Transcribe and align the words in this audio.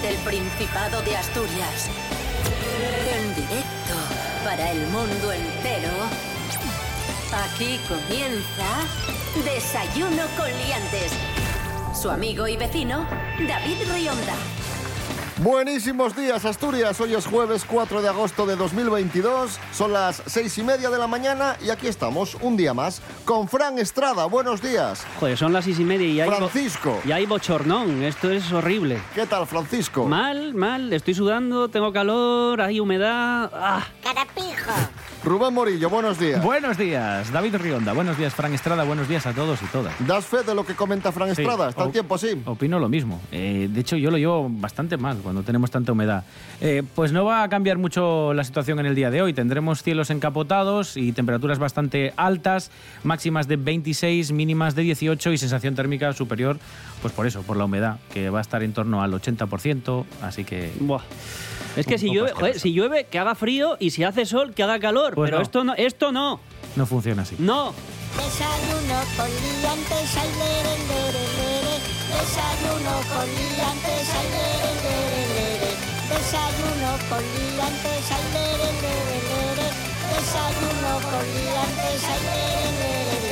Desde 0.00 0.14
el 0.14 0.22
Principado 0.22 1.02
de 1.02 1.16
Asturias. 1.16 1.88
En 3.12 3.34
directo 3.34 3.94
para 4.44 4.70
el 4.70 4.86
mundo 4.88 5.32
entero. 5.32 5.90
Aquí 7.32 7.80
comienza 7.88 8.84
Desayuno 9.44 10.22
con 10.36 10.46
Liantes. 10.46 11.12
Su 12.00 12.10
amigo 12.10 12.46
y 12.46 12.56
vecino, 12.56 13.06
David 13.48 13.90
Rionda. 13.92 14.34
Buenísimos 15.38 16.16
días, 16.16 16.44
Asturias. 16.44 17.00
Hoy 17.00 17.14
es 17.14 17.24
jueves 17.24 17.64
4 17.64 18.02
de 18.02 18.08
agosto 18.08 18.44
de 18.44 18.56
2022. 18.56 19.58
Son 19.72 19.92
las 19.92 20.20
seis 20.26 20.58
y 20.58 20.64
media 20.64 20.90
de 20.90 20.98
la 20.98 21.06
mañana 21.06 21.56
y 21.64 21.70
aquí 21.70 21.86
estamos, 21.86 22.36
un 22.40 22.56
día 22.56 22.74
más, 22.74 23.00
con 23.28 23.46
Fran 23.46 23.78
Estrada. 23.78 24.24
Buenos 24.24 24.62
días. 24.62 25.06
Joder, 25.20 25.36
son 25.36 25.52
las 25.52 25.66
seis 25.66 25.78
y 25.78 25.84
media 25.84 26.08
y 26.08 26.18
hay, 26.18 26.30
Francisco. 26.30 26.98
y 27.04 27.12
hay 27.12 27.26
bochornón. 27.26 28.02
Esto 28.02 28.30
es 28.30 28.50
horrible. 28.52 28.98
¿Qué 29.14 29.26
tal, 29.26 29.46
Francisco? 29.46 30.06
Mal, 30.06 30.54
mal. 30.54 30.90
Estoy 30.94 31.12
sudando, 31.12 31.68
tengo 31.68 31.92
calor, 31.92 32.62
hay 32.62 32.80
humedad. 32.80 33.50
¡Ah! 33.52 33.86
Rubén 35.28 35.52
Morillo, 35.52 35.90
buenos 35.90 36.18
días. 36.18 36.42
Buenos 36.42 36.78
días, 36.78 37.30
David 37.30 37.56
Rionda. 37.56 37.92
Buenos 37.92 38.16
días, 38.16 38.34
Fran 38.34 38.54
Estrada. 38.54 38.84
Buenos 38.84 39.08
días 39.10 39.26
a 39.26 39.34
todos 39.34 39.60
y 39.62 39.66
todas. 39.66 39.92
¿Das 40.06 40.24
fe 40.24 40.38
de 40.42 40.54
lo 40.54 40.64
que 40.64 40.74
comenta 40.74 41.12
Fran 41.12 41.34
Sí. 41.34 41.42
Estrada? 41.42 41.68
¿Está 41.68 41.84
el 41.84 41.92
tiempo 41.92 42.14
así? 42.14 42.28
Opino 42.46 42.78
lo 42.78 42.88
mismo. 42.88 43.20
Eh, 43.30 43.68
de 43.70 43.78
hecho, 43.80 43.96
yo 43.96 44.10
lo 44.10 44.16
llevo 44.16 44.48
bastante 44.50 44.96
mal 44.96 45.18
cuando 45.18 45.42
tenemos 45.42 45.70
tanta 45.70 45.92
humedad. 45.92 46.24
Eh, 46.62 46.82
pues 46.94 47.12
no 47.12 47.26
va 47.26 47.42
a 47.42 47.48
cambiar 47.50 47.76
mucho 47.76 48.32
la 48.32 48.42
situación 48.42 48.78
en 48.80 48.86
el 48.86 48.94
día 48.94 49.10
de 49.10 49.20
hoy. 49.20 49.34
Tendremos 49.34 49.82
cielos 49.82 50.08
encapotados 50.08 50.96
y 50.96 51.12
temperaturas 51.12 51.58
bastante 51.58 52.14
altas, 52.16 52.70
máximas 53.04 53.46
de 53.48 53.56
26, 53.56 54.32
mínimas 54.32 54.74
de 54.76 54.82
18 54.82 55.32
y 55.32 55.36
sensación 55.36 55.74
térmica 55.74 56.10
superior, 56.14 56.58
pues 56.98 57.12
por 57.12 57.26
eso, 57.26 57.42
por 57.42 57.56
la 57.56 57.64
humedad, 57.64 57.98
que 58.12 58.30
va 58.30 58.38
a 58.38 58.42
estar 58.42 58.62
en 58.62 58.72
torno 58.72 59.02
al 59.02 59.12
80%. 59.12 60.04
Así 60.22 60.44
que 60.44 60.72
Buah. 60.80 61.02
Es 61.76 61.86
que 61.86 61.94
Un 61.94 62.00
si 62.00 62.10
llueve, 62.12 62.32
joder, 62.32 62.58
si 62.58 62.72
llueve, 62.72 63.04
que 63.04 63.18
haga 63.18 63.34
frío 63.34 63.76
y 63.78 63.90
si 63.90 64.02
hace 64.04 64.26
sol, 64.26 64.52
que 64.54 64.62
haga 64.62 64.80
calor. 64.80 65.14
Pues 65.14 65.28
pero 65.28 65.38
no. 65.38 65.42
esto 65.42 65.64
no, 65.64 65.74
esto 65.74 66.12
no. 66.12 66.40
no 66.76 66.86
funciona 66.86 67.22
así. 67.22 67.36
No. 67.38 67.72
Desayuno 68.16 68.98
con 69.16 69.28
liantes, 69.28 70.16
ay, 70.16 70.30
lere, 70.40 70.74
lere, 70.90 71.24
lere. 71.38 71.74
Desayuno 72.08 72.94
con 73.14 73.26
liantes, 73.28 74.08
lere, 74.34 74.72
lere, 74.82 75.22
lere. 75.34 75.70
Desayuno 76.08 76.90
con 77.08 77.22
liantes, 77.22 78.10
ay, 78.10 78.24
lere, 78.34 78.70
lere, 78.82 79.18
lere. 79.28 79.68
Desayuno 80.08 80.92
con 81.10 81.24
liantes, 81.36 82.04
ay, 82.10 82.20
lere, 82.26 82.70
lere, 82.80 83.20
lere. 83.22 83.27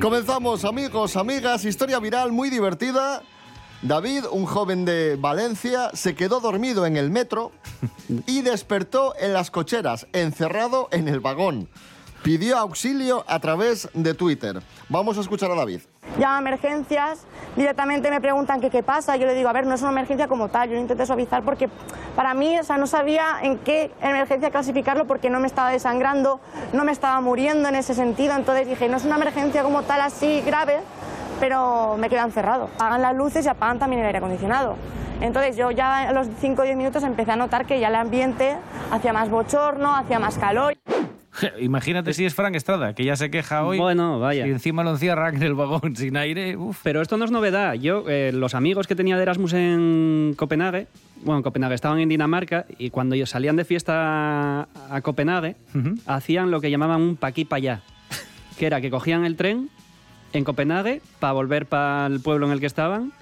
Comenzamos, 0.00 0.64
amigos, 0.64 1.16
amigas. 1.16 1.64
Historia 1.64 1.98
viral 1.98 2.32
muy 2.32 2.50
divertida. 2.50 3.22
David, 3.82 4.24
un 4.30 4.46
joven 4.46 4.84
de 4.84 5.16
Valencia, 5.16 5.90
se 5.92 6.14
quedó 6.14 6.40
dormido 6.40 6.86
en 6.86 6.96
el 6.96 7.10
metro 7.10 7.52
y 8.26 8.42
despertó 8.42 9.14
en 9.18 9.32
las 9.32 9.50
cocheras, 9.50 10.06
encerrado 10.12 10.88
en 10.90 11.08
el 11.08 11.20
vagón. 11.20 11.68
Pidió 12.22 12.56
auxilio 12.58 13.24
a 13.28 13.38
través 13.40 13.88
de 13.92 14.14
Twitter. 14.14 14.62
Vamos 14.88 15.18
a 15.18 15.20
escuchar 15.20 15.50
a 15.50 15.54
David. 15.54 15.80
Llama 16.18 16.36
a 16.36 16.40
emergencias, 16.40 17.26
directamente 17.56 18.10
me 18.10 18.20
preguntan 18.20 18.60
qué 18.60 18.82
pasa, 18.82 19.16
yo 19.16 19.26
le 19.26 19.34
digo, 19.34 19.48
a 19.48 19.52
ver, 19.52 19.66
no 19.66 19.74
es 19.74 19.82
una 19.82 19.90
emergencia 19.90 20.28
como 20.28 20.48
tal, 20.48 20.68
yo 20.68 20.74
lo 20.74 20.80
intenté 20.80 21.06
suavizar 21.06 21.42
porque 21.42 21.68
para 22.16 22.34
mí, 22.34 22.58
o 22.58 22.64
sea, 22.64 22.76
no 22.76 22.86
sabía 22.86 23.38
en 23.42 23.58
qué 23.58 23.90
emergencia 24.00 24.50
clasificarlo 24.50 25.06
porque 25.06 25.30
no 25.30 25.40
me 25.40 25.46
estaba 25.46 25.70
desangrando, 25.70 26.40
no 26.72 26.84
me 26.84 26.92
estaba 26.92 27.20
muriendo 27.20 27.68
en 27.68 27.74
ese 27.74 27.94
sentido, 27.94 28.34
entonces 28.34 28.68
dije, 28.68 28.88
no 28.88 28.96
es 28.96 29.04
una 29.04 29.16
emergencia 29.16 29.62
como 29.62 29.82
tal 29.82 30.00
así 30.00 30.40
grave, 30.42 30.80
pero 31.40 31.96
me 31.98 32.08
quedé 32.08 32.20
encerrado. 32.20 32.70
Apagan 32.76 33.02
las 33.02 33.14
luces 33.14 33.44
y 33.46 33.48
apagan 33.48 33.78
también 33.78 34.00
el 34.00 34.06
aire 34.06 34.18
acondicionado. 34.18 34.76
Entonces 35.20 35.56
yo 35.56 35.70
ya 35.70 36.08
a 36.08 36.12
los 36.12 36.28
5 36.40 36.62
o 36.62 36.64
10 36.64 36.76
minutos 36.76 37.02
empecé 37.02 37.32
a 37.32 37.36
notar 37.36 37.66
que 37.66 37.80
ya 37.80 37.88
el 37.88 37.94
ambiente 37.94 38.56
hacía 38.90 39.12
más 39.12 39.30
bochorno, 39.30 39.94
hacía 39.94 40.18
más 40.18 40.38
calor. 40.38 40.74
Imagínate 41.60 42.12
si 42.14 42.24
es 42.24 42.34
Fran 42.34 42.54
Estrada, 42.54 42.94
que 42.94 43.04
ya 43.04 43.16
se 43.16 43.30
queja 43.30 43.64
hoy. 43.64 43.78
Bueno, 43.78 44.20
vaya. 44.20 44.46
Y 44.46 44.50
encima 44.50 44.84
lo 44.84 44.90
encierran 44.90 45.36
en 45.36 45.42
el 45.42 45.54
vagón 45.54 45.96
sin 45.96 46.16
aire. 46.16 46.56
Uf. 46.56 46.80
Pero 46.82 47.02
esto 47.02 47.16
no 47.16 47.24
es 47.24 47.30
novedad. 47.30 47.74
Yo, 47.74 48.04
eh, 48.08 48.32
los 48.32 48.54
amigos 48.54 48.86
que 48.86 48.94
tenía 48.94 49.16
de 49.16 49.22
Erasmus 49.22 49.52
en 49.54 50.34
Copenhague, 50.36 50.86
bueno, 51.22 51.38
en 51.38 51.42
Copenhague 51.42 51.74
estaban 51.74 51.98
en 52.00 52.08
Dinamarca 52.08 52.66
y 52.78 52.90
cuando 52.90 53.14
ellos 53.14 53.30
salían 53.30 53.56
de 53.56 53.64
fiesta 53.64 54.60
a, 54.62 54.68
a 54.90 55.00
Copenhague, 55.00 55.56
hacían 56.06 56.50
lo 56.50 56.60
que 56.60 56.70
llamaban 56.70 57.00
un 57.00 57.16
pa' 57.16 57.28
aquí 57.28 57.44
pa' 57.44 57.56
allá, 57.56 57.82
que 58.58 58.66
era 58.66 58.80
que 58.80 58.90
cogían 58.90 59.24
el 59.24 59.36
tren 59.36 59.70
en 60.32 60.44
Copenhague 60.44 61.00
para 61.20 61.32
volver 61.32 61.66
para 61.66 62.06
el 62.06 62.20
pueblo 62.20 62.46
en 62.46 62.52
el 62.52 62.60
que 62.60 62.66
estaban. 62.66 63.12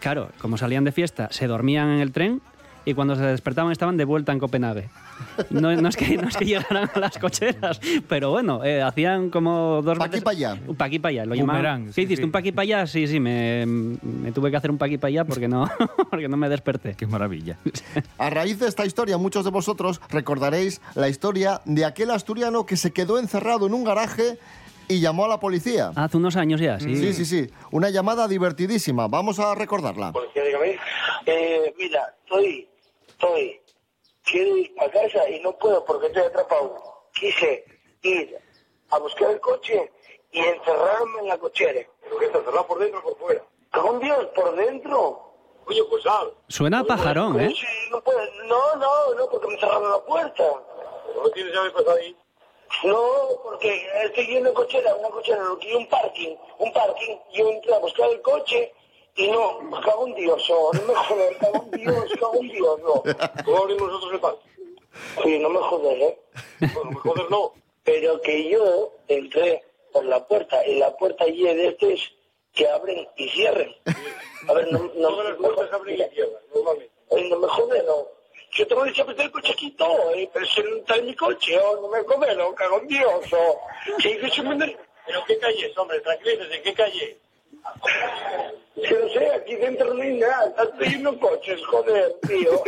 Claro, 0.00 0.30
como 0.40 0.56
salían 0.56 0.84
de 0.84 0.92
fiesta, 0.92 1.28
se 1.30 1.46
dormían 1.46 1.88
en 1.90 2.00
el 2.00 2.12
tren 2.12 2.40
y 2.84 2.94
cuando 2.94 3.16
se 3.16 3.22
despertaban 3.22 3.72
estaban 3.72 3.96
de 3.96 4.04
vuelta 4.04 4.32
en 4.32 4.38
Copenhague. 4.38 4.88
No, 5.50 5.74
no 5.74 5.88
es, 5.88 5.96
que, 5.96 6.16
no 6.16 6.28
es 6.28 6.36
que 6.36 6.44
llegaran 6.44 6.90
a 6.94 6.98
las 6.98 7.18
cocheras, 7.18 7.80
pero 8.08 8.30
bueno, 8.30 8.64
eh, 8.64 8.82
hacían 8.82 9.30
como 9.30 9.82
dos 9.82 9.98
Pa' 9.98 10.04
aquí 10.04 10.12
veces... 10.12 10.24
pa' 10.24 10.30
allá. 10.30 10.58
Un 10.66 11.06
allá, 11.06 11.24
lo 11.24 11.34
llamaban. 11.34 11.86
¿Qué 11.86 11.92
sí, 11.92 12.00
hiciste? 12.02 12.22
sí. 12.22 12.24
¿Un 12.24 12.30
pa' 12.32 12.38
aquí 12.40 12.52
pa' 12.52 12.62
allá? 12.62 12.86
Sí, 12.86 13.06
sí, 13.06 13.20
me, 13.20 13.64
me 13.66 14.32
tuve 14.32 14.50
que 14.50 14.56
hacer 14.56 14.70
un 14.70 14.78
pa' 14.78 14.86
aquí 14.86 14.98
pa' 14.98 15.08
allá 15.08 15.24
porque 15.24 15.48
no, 15.48 15.68
porque 16.10 16.28
no 16.28 16.36
me 16.36 16.48
desperté. 16.48 16.94
Qué 16.94 17.06
maravilla. 17.06 17.56
A 18.18 18.30
raíz 18.30 18.58
de 18.58 18.68
esta 18.68 18.84
historia, 18.86 19.18
muchos 19.18 19.44
de 19.44 19.50
vosotros 19.50 20.00
recordaréis 20.10 20.80
la 20.94 21.08
historia 21.08 21.60
de 21.64 21.84
aquel 21.84 22.10
asturiano 22.10 22.66
que 22.66 22.76
se 22.76 22.92
quedó 22.92 23.18
encerrado 23.18 23.66
en 23.66 23.74
un 23.74 23.84
garaje 23.84 24.38
y 24.88 25.00
llamó 25.00 25.24
a 25.24 25.28
la 25.28 25.38
policía. 25.38 25.92
Hace 25.94 26.16
unos 26.16 26.36
años 26.36 26.60
ya, 26.60 26.80
sí. 26.80 26.96
Sí, 26.96 27.12
sí, 27.12 27.24
sí. 27.24 27.50
Una 27.70 27.90
llamada 27.90 28.26
divertidísima. 28.26 29.06
Vamos 29.06 29.38
a 29.38 29.54
recordarla. 29.54 30.10
Policía, 30.12 30.42
dígame. 30.44 30.78
Eh, 31.26 31.72
mira, 31.78 32.00
estoy, 32.24 32.66
estoy, 33.08 33.60
quiero 34.30 34.56
ir 34.56 34.72
a 34.78 34.88
casa 34.90 35.28
y 35.28 35.40
no 35.40 35.52
puedo 35.58 35.84
porque 35.84 36.06
estoy 36.06 36.22
atrapado. 36.22 36.76
Quise 37.12 37.64
ir 38.02 38.38
a 38.90 38.98
buscar 38.98 39.30
el 39.30 39.40
coche 39.40 39.90
y 40.32 40.40
encerrarme 40.40 41.20
en 41.20 41.28
la 41.28 41.38
cochera. 41.38 41.80
¿Pero 42.02 42.18
qué 42.18 42.26
está 42.26 42.38
encerrado 42.38 42.66
por 42.66 42.78
dentro 42.78 43.00
o 43.00 43.02
por 43.02 43.18
fuera? 43.18 43.44
Con 43.72 44.00
Dios, 44.00 44.26
por 44.34 44.54
dentro. 44.56 45.26
Oye, 45.66 45.82
pues 45.88 46.02
sal. 46.02 46.32
Suena 46.48 46.80
a 46.80 46.84
pajarón, 46.84 47.40
¿eh? 47.40 47.52
Sí, 47.54 47.90
no 47.90 48.00
puedo. 48.02 48.18
No, 48.46 48.76
no, 48.76 49.14
no, 49.14 49.28
porque 49.28 49.48
me 49.48 49.58
cerraron 49.58 49.90
la 49.90 50.00
puerta. 50.04 50.44
¿No 51.16 51.30
tienes 51.30 51.54
llave 51.54 51.70
para 51.70 51.92
ahí? 51.92 52.16
No, 52.84 53.02
porque 53.42 53.86
estoy 54.04 54.26
yendo 54.26 54.48
en 54.48 54.54
cochera, 54.54 54.94
una 54.94 55.10
cochera, 55.10 55.42
lo 55.42 55.58
quiero 55.58 55.78
un 55.78 55.88
parking, 55.88 56.36
un 56.58 56.72
parking. 56.72 57.16
Yo 57.32 57.48
entré 57.50 57.74
a 57.74 57.78
buscar 57.80 58.08
el 58.10 58.22
coche 58.22 58.72
y 59.16 59.28
no, 59.28 59.70
cago 59.80 60.06
en 60.06 60.14
Dios, 60.14 60.50
oh, 60.50 60.70
no 60.72 60.82
me 60.82 60.94
jodas, 60.94 61.36
cago 61.40 61.64
en 61.64 61.80
Dios, 61.80 62.12
cago 62.18 62.40
en 62.40 62.48
Dios, 62.48 62.80
no. 62.80 63.02
¿Cómo 63.44 63.58
abrimos 63.58 63.88
nosotros 63.88 64.12
el 64.14 64.20
parking? 64.20 64.50
Sí, 65.22 65.38
no 65.38 65.48
me 65.50 65.60
jodas, 65.60 65.94
¿eh? 65.94 66.18
Bueno, 66.74 66.90
me 66.90 66.96
joder 66.96 67.30
no. 67.30 67.52
Pero 67.84 68.20
que 68.20 68.48
yo 68.48 68.92
entré 69.08 69.62
por 69.92 70.04
la 70.04 70.26
puerta 70.26 70.66
y 70.66 70.78
la 70.78 70.96
puerta 70.96 71.24
allí 71.24 71.42
de 71.42 71.68
estos 71.68 72.12
que 72.52 72.68
abren 72.68 73.08
y 73.16 73.28
cierren. 73.28 73.74
A 74.48 74.52
ver, 74.52 74.72
no, 74.72 74.78
no, 74.94 75.08
Todas 75.08 75.30
las 75.30 75.36
puertas 75.38 75.72
abren 75.72 75.94
y 75.94 76.14
cierran, 76.14 76.42
normalmente. 76.54 76.94
No 77.28 77.38
me 77.38 77.48
jodas, 77.48 77.84
no. 77.84 78.06
Yo 78.52 78.66
tengo 78.66 78.82
que 78.84 79.04
meter 79.04 79.26
el 79.26 79.30
coche 79.32 79.52
aquí 79.52 79.70
todo, 79.72 80.10
¿eh? 80.12 80.28
pero 80.32 80.44
si 80.46 80.60
no 80.62 80.76
está 80.76 80.96
en 80.96 81.06
mi 81.06 81.14
coche, 81.14 81.58
oh, 81.60 81.80
no 81.80 81.88
me 81.88 82.04
come, 82.04 82.34
no, 82.34 82.52
cago 82.54 82.80
en 82.80 82.88
Dios, 82.88 83.24
oh. 83.32 83.60
Que 84.02 84.30
se 84.30 84.42
me... 84.42 84.76
¿Pero 85.06 85.24
qué 85.26 85.38
calle 85.38 85.66
es, 85.66 85.78
hombre? 85.78 86.00
Tranquilícese, 86.00 86.62
¿qué 86.62 86.74
calle? 86.74 87.18
Yo 88.88 88.98
no 88.98 89.08
sé, 89.10 89.32
aquí 89.34 89.56
dentro 89.56 89.92
no 89.94 90.02
hay 90.02 90.18
nada, 90.18 90.46
están 90.46 90.78
lleno 90.78 91.18
coches, 91.18 91.60
joder, 91.66 92.14
tío. 92.26 92.62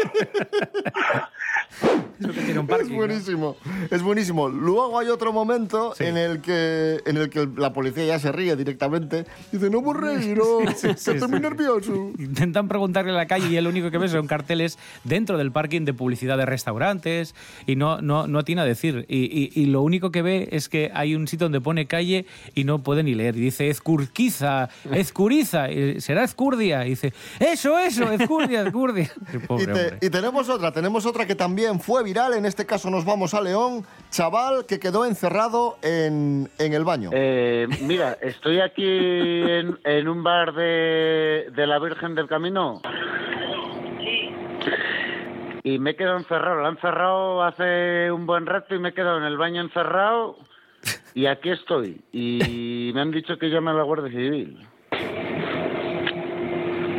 Eso 2.25 2.33
que 2.33 2.41
tiene 2.43 2.61
un 2.61 2.67
Es 2.67 2.71
parking. 2.71 2.91
¿no? 2.91 2.97
buenísimo, 2.97 3.57
es 3.91 4.03
buenísimo. 4.03 4.49
Luego 4.49 4.99
hay 4.99 5.09
otro 5.09 5.33
momento 5.33 5.95
en 5.99 6.17
el 6.17 6.41
que 6.41 7.01
en 7.07 7.17
el 7.17 7.31
que 7.31 7.49
la 7.57 7.73
policía 7.73 8.05
ya 8.05 8.19
se 8.19 8.33
ríe 8.33 8.57
directamente. 8.57 9.25
Dice, 9.51 9.71
no 9.71 9.83
por 9.83 10.01
reír, 10.03 10.37
no, 10.39 10.59
que 10.81 10.91
estoy 10.91 11.15
muy 11.29 11.39
sí. 11.39 11.43
nervioso. 11.43 12.13
Intentan 12.19 12.69
preguntarle 12.69 13.11
en 13.11 13.17
la 13.17 13.27
calle 13.27 13.49
y 13.49 13.61
lo 13.61 13.69
único 13.71 13.91
que 13.91 13.99
ve 13.99 14.09
son 14.09 14.27
carteles 14.27 14.79
dentro 15.05 15.39
del 15.39 15.53
parking 15.53 15.85
de 15.85 15.95
publicidad 15.95 16.37
de 16.39 16.47
restaurantes 16.47 17.35
y 17.67 17.77
no, 17.77 18.01
no, 18.01 18.27
no 18.27 18.45
tiene 18.45 18.63
a 18.63 18.65
decir. 18.65 19.05
Y, 19.09 19.25
y- 19.25 19.51
y 19.55 19.67
lo 19.67 19.83
único 19.83 20.11
que 20.11 20.23
ve 20.23 20.49
es 20.53 20.69
que 20.69 20.91
hay 20.95 21.15
un 21.15 21.27
sitio 21.29 21.45
donde 21.47 21.61
pone 21.61 21.87
calle 21.87 22.27
y 22.55 22.65
no 22.65 22.79
puede 22.83 23.03
ni 23.03 23.15
leer. 23.15 23.37
Y 23.37 23.41
dice 23.41 23.69
Ezcurquiza, 23.69 24.69
Ezcuriza, 24.91 25.71
y 25.71 26.01
será 26.01 26.25
Ezcurdia. 26.25 26.87
Y 26.87 26.91
dice, 26.91 27.13
eso, 27.41 27.79
eso, 27.79 28.11
Ezcurdia, 28.13 28.63
Ezcurdia. 28.63 29.11
Pobre 29.47 29.65
Y, 29.65 29.67
te- 29.99 30.07
y 30.07 30.11
tenemos 30.11 30.49
otra, 30.49 30.73
tenemos 30.73 31.07
otra 31.07 31.27
que 31.27 31.35
también 31.35 31.81
fue 31.81 32.03
viral, 32.13 32.35
en 32.35 32.45
este 32.45 32.67
caso 32.67 32.91
nos 32.91 33.07
vamos 33.07 33.33
a 33.33 33.41
León, 33.41 33.87
chaval 34.11 34.67
que 34.69 34.79
quedó 34.79 35.07
encerrado 35.07 35.79
en, 35.83 36.47
en 36.59 36.75
el 36.75 36.85
baño. 36.85 37.09
Eh, 37.11 37.67
mira, 37.81 38.19
estoy 38.21 38.61
aquí 38.61 38.85
en, 38.85 39.79
en 39.83 40.09
un 40.09 40.23
bar 40.23 40.53
de, 40.53 41.47
de 41.57 41.67
la 41.67 41.79
Virgen 41.79 42.15
del 42.15 42.29
Camino. 42.29 42.83
Y 45.65 45.79
me 45.79 45.93
he 45.93 45.97
quedado 45.97 46.19
encerrado. 46.19 46.57
Lo 46.57 46.67
han 46.67 46.77
cerrado 46.79 47.43
hace 47.45 48.13
un 48.13 48.27
buen 48.27 48.45
rato 48.45 48.75
y 48.75 48.79
me 48.79 48.91
he 48.91 48.93
quedado 48.93 49.17
en 49.17 49.25
el 49.25 49.39
baño 49.39 49.63
encerrado. 49.63 50.37
y 51.15 51.25
aquí 51.25 51.49
estoy. 51.49 52.03
Y 52.13 52.91
me 52.95 53.01
han 53.01 53.11
dicho 53.11 53.39
que 53.39 53.49
llame 53.49 53.71
a 53.71 53.75
la 53.75 53.85
Guardia 53.85 54.11
Civil. 54.11 54.59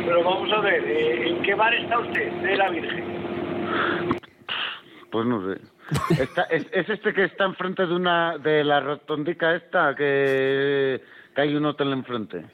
Pero 0.06 0.24
vamos 0.24 0.50
a 0.52 0.60
ver, 0.60 0.82
eh, 0.84 1.28
¿en 1.28 1.42
qué 1.42 1.54
bar 1.54 1.72
está 1.72 2.00
usted 2.00 2.32
de 2.42 2.56
la 2.56 2.68
Virgen? 2.70 4.23
Pues 5.14 5.26
no 5.26 5.40
sé. 5.46 5.60
Está- 6.20 6.42
es, 6.50 6.66
es 6.72 6.90
este 6.90 7.14
que 7.14 7.22
está 7.22 7.44
enfrente 7.44 7.86
de 7.86 7.94
una 7.94 8.36
de 8.36 8.64
la 8.64 8.80
rotondica 8.80 9.54
esta 9.54 9.94
que, 9.94 11.00
que 11.36 11.40
hay 11.40 11.54
un 11.54 11.64
hotel 11.66 11.92
enfrente. 11.92 12.44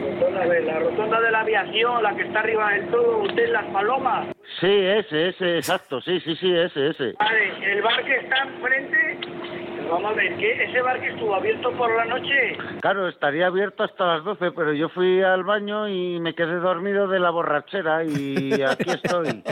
Rotonda, 0.00 0.42
a 0.42 0.46
ver, 0.46 0.64
la 0.64 0.78
rotonda 0.78 1.20
de 1.20 1.30
la 1.30 1.40
aviación, 1.40 2.02
la 2.02 2.16
que 2.16 2.22
está 2.22 2.40
arriba 2.40 2.70
del 2.72 2.88
todo, 2.88 3.18
usted 3.18 3.44
en 3.44 3.52
Las 3.52 3.64
Palomas. 3.66 4.28
Sí, 4.60 4.66
ese, 4.72 5.28
ese, 5.28 5.58
exacto. 5.58 6.00
Sí, 6.00 6.18
sí, 6.20 6.34
sí, 6.36 6.50
ese, 6.50 6.88
ese. 6.88 7.12
Vale, 7.18 7.70
el 7.72 7.82
bar 7.82 8.02
que 8.06 8.16
está 8.16 8.44
enfrente, 8.44 9.18
vamos 9.92 10.12
a 10.12 10.14
ver, 10.14 10.36
¿qué? 10.36 10.64
¿ese 10.64 10.80
bar 10.82 11.00
que 11.00 11.08
estuvo 11.08 11.34
abierto 11.34 11.70
por 11.72 11.94
la 11.94 12.04
noche? 12.06 12.56
Claro, 12.80 13.08
estaría 13.08 13.46
abierto 13.46 13.84
hasta 13.84 14.06
las 14.16 14.24
12, 14.24 14.52
pero 14.52 14.72
yo 14.72 14.88
fui 14.88 15.22
al 15.22 15.44
baño 15.44 15.88
y 15.88 16.18
me 16.20 16.34
quedé 16.34 16.56
dormido 16.56 17.08
de 17.08 17.20
la 17.20 17.30
borrachera 17.30 18.04
y 18.04 18.62
aquí 18.68 18.90
estoy. 18.90 19.42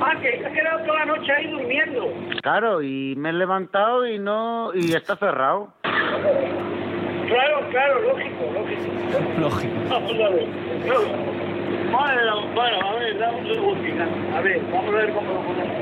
Ah, 0.00 0.14
que 0.20 0.38
se 0.38 0.46
ha 0.46 0.52
quedado 0.52 0.84
toda 0.84 0.98
la 1.00 1.06
noche 1.06 1.32
ahí 1.32 1.50
durmiendo. 1.50 2.12
Claro, 2.42 2.82
y 2.82 3.14
me 3.16 3.30
he 3.30 3.32
levantado 3.32 4.06
y 4.06 4.18
no 4.18 4.72
y 4.74 4.92
está 4.92 5.16
cerrado. 5.16 5.72
Claro, 5.82 7.68
claro, 7.70 8.00
lógico, 8.02 8.52
lógico. 8.52 8.82
Lógico. 9.40 9.74
Vamos 9.88 10.12
a 10.12 10.28
ver. 10.28 10.48
No. 10.86 11.46
Bueno, 11.90 12.46
bueno, 12.54 12.88
a 12.88 12.94
ver, 12.94 13.18
dame 13.18 13.38
un 13.40 13.46
segundito. 13.46 14.02
A 14.34 14.40
ver, 14.40 14.60
vamos 14.72 14.94
a 14.94 14.98
ver 14.98 15.12
cómo 15.12 15.32
lo 15.32 15.40
ponemos. 15.42 15.76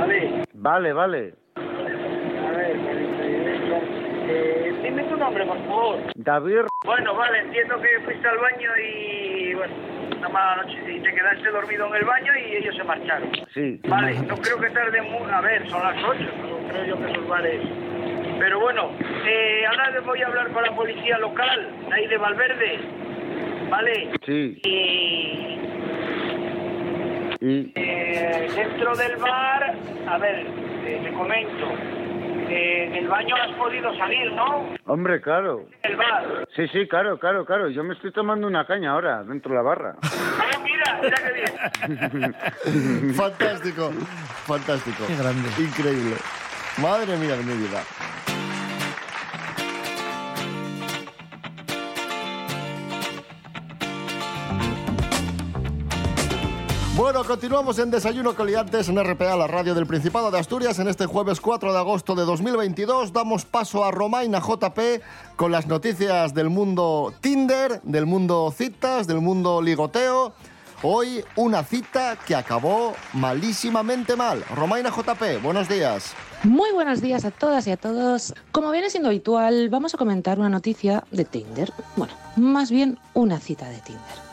A 0.00 0.06
ver, 0.06 0.49
Vale, 0.62 0.92
vale. 0.92 1.32
a 1.56 2.50
ver, 2.52 2.76
eh, 4.28 4.80
dime 4.82 5.04
tu 5.04 5.16
nombre, 5.16 5.46
por 5.46 5.56
favor. 5.66 5.96
David, 6.16 6.66
Bueno, 6.84 7.14
vale, 7.14 7.38
entiendo 7.40 7.80
que 7.80 7.88
fuiste 8.04 8.28
al 8.28 8.36
baño 8.38 8.70
y, 8.76 9.54
bueno, 9.54 9.72
una 10.18 10.28
mala 10.28 10.56
noche 10.62 10.76
y 10.86 11.00
te 11.00 11.14
quedaste 11.14 11.50
dormido 11.50 11.86
en 11.86 11.94
el 11.94 12.04
baño 12.04 12.32
y 12.36 12.56
ellos 12.56 12.76
se 12.76 12.84
marcharon. 12.84 13.30
sí. 13.54 13.80
Vale, 13.88 14.20
no 14.20 14.36
creo 14.36 14.60
que 14.60 14.68
tarde 14.70 15.00
mucho. 15.00 15.32
A 15.34 15.40
ver, 15.40 15.66
son 15.70 15.82
las 15.82 15.96
8, 16.04 16.20
no 16.50 16.68
creo 16.68 16.84
yo 16.84 16.98
que 17.06 17.10
esos 17.12 17.26
bares. 17.26 17.62
Pero 18.38 18.60
bueno, 18.60 18.90
eh, 19.26 19.64
ahora 19.66 19.90
les 19.92 20.04
voy 20.04 20.20
a 20.20 20.26
hablar 20.26 20.52
con 20.52 20.62
la 20.62 20.76
policía 20.76 21.16
local, 21.18 21.68
ahí 21.90 22.06
de 22.06 22.18
Valverde. 22.18 22.78
Vale. 23.70 24.10
Sí. 24.26 24.60
Y 24.62 25.58
Y 27.40 27.72
eh, 27.74 28.48
dentro 28.54 28.94
del 28.96 29.16
bar, 29.16 29.74
a 30.08 30.18
ver, 30.18 30.46
eh, 30.84 31.00
te 31.02 31.12
comento. 31.12 31.66
Eh, 32.50 32.86
en 32.86 32.94
el 32.96 33.08
baño 33.08 33.34
has 33.36 33.56
podido 33.56 33.96
salir, 33.96 34.32
¿no? 34.32 34.74
hombre, 34.86 35.20
claro. 35.20 35.66
El 35.82 35.96
bar. 35.96 36.46
Sí, 36.54 36.66
sí, 36.68 36.86
claro, 36.88 37.18
claro, 37.18 37.46
claro. 37.46 37.68
Yo 37.70 37.82
me 37.84 37.94
estoy 37.94 38.12
tomando 38.12 38.46
una 38.46 38.66
caña 38.66 38.90
ahora 38.90 39.22
dentro 39.22 39.52
de 39.52 39.56
la 39.56 39.62
barra. 39.62 39.94
Ah, 40.02 40.58
mira, 40.62 41.00
mira 41.02 41.16
qué 41.16 41.32
bien. 42.18 42.34
Fantástico, 43.14 43.90
fantástico. 44.46 45.04
Qué 45.06 45.16
grande. 45.16 45.48
Increíble. 45.58 46.16
Madre 46.82 47.16
mía 47.16 47.36
de 47.36 47.44
mi 47.44 47.54
vida. 47.54 47.82
Bueno, 57.12 57.26
continuamos 57.26 57.76
en 57.80 57.90
Desayuno 57.90 58.36
con 58.36 58.46
Liantes 58.46 58.88
en 58.88 58.96
RPA, 58.96 59.34
la 59.34 59.48
radio 59.48 59.74
del 59.74 59.84
Principado 59.84 60.30
de 60.30 60.38
Asturias. 60.38 60.78
En 60.78 60.86
este 60.86 61.06
jueves 61.06 61.40
4 61.40 61.72
de 61.72 61.78
agosto 61.80 62.14
de 62.14 62.22
2022 62.24 63.12
damos 63.12 63.44
paso 63.44 63.84
a 63.84 63.90
Romaina 63.90 64.38
JP 64.38 64.78
con 65.34 65.50
las 65.50 65.66
noticias 65.66 66.34
del 66.34 66.50
mundo 66.50 67.12
Tinder, 67.20 67.80
del 67.82 68.06
mundo 68.06 68.54
citas, 68.56 69.08
del 69.08 69.20
mundo 69.20 69.60
ligoteo. 69.60 70.34
Hoy 70.84 71.24
una 71.34 71.64
cita 71.64 72.16
que 72.24 72.36
acabó 72.36 72.94
malísimamente 73.14 74.14
mal. 74.14 74.44
Romaina 74.54 74.90
JP, 74.90 75.42
buenos 75.42 75.68
días. 75.68 76.14
Muy 76.44 76.70
buenos 76.70 77.00
días 77.00 77.24
a 77.24 77.32
todas 77.32 77.66
y 77.66 77.72
a 77.72 77.76
todos. 77.76 78.34
Como 78.52 78.70
viene 78.70 78.88
siendo 78.88 79.08
habitual, 79.08 79.68
vamos 79.68 79.94
a 79.94 79.98
comentar 79.98 80.38
una 80.38 80.48
noticia 80.48 81.02
de 81.10 81.24
Tinder. 81.24 81.72
Bueno, 81.96 82.14
más 82.36 82.70
bien 82.70 83.00
una 83.14 83.40
cita 83.40 83.68
de 83.68 83.80
Tinder. 83.80 84.29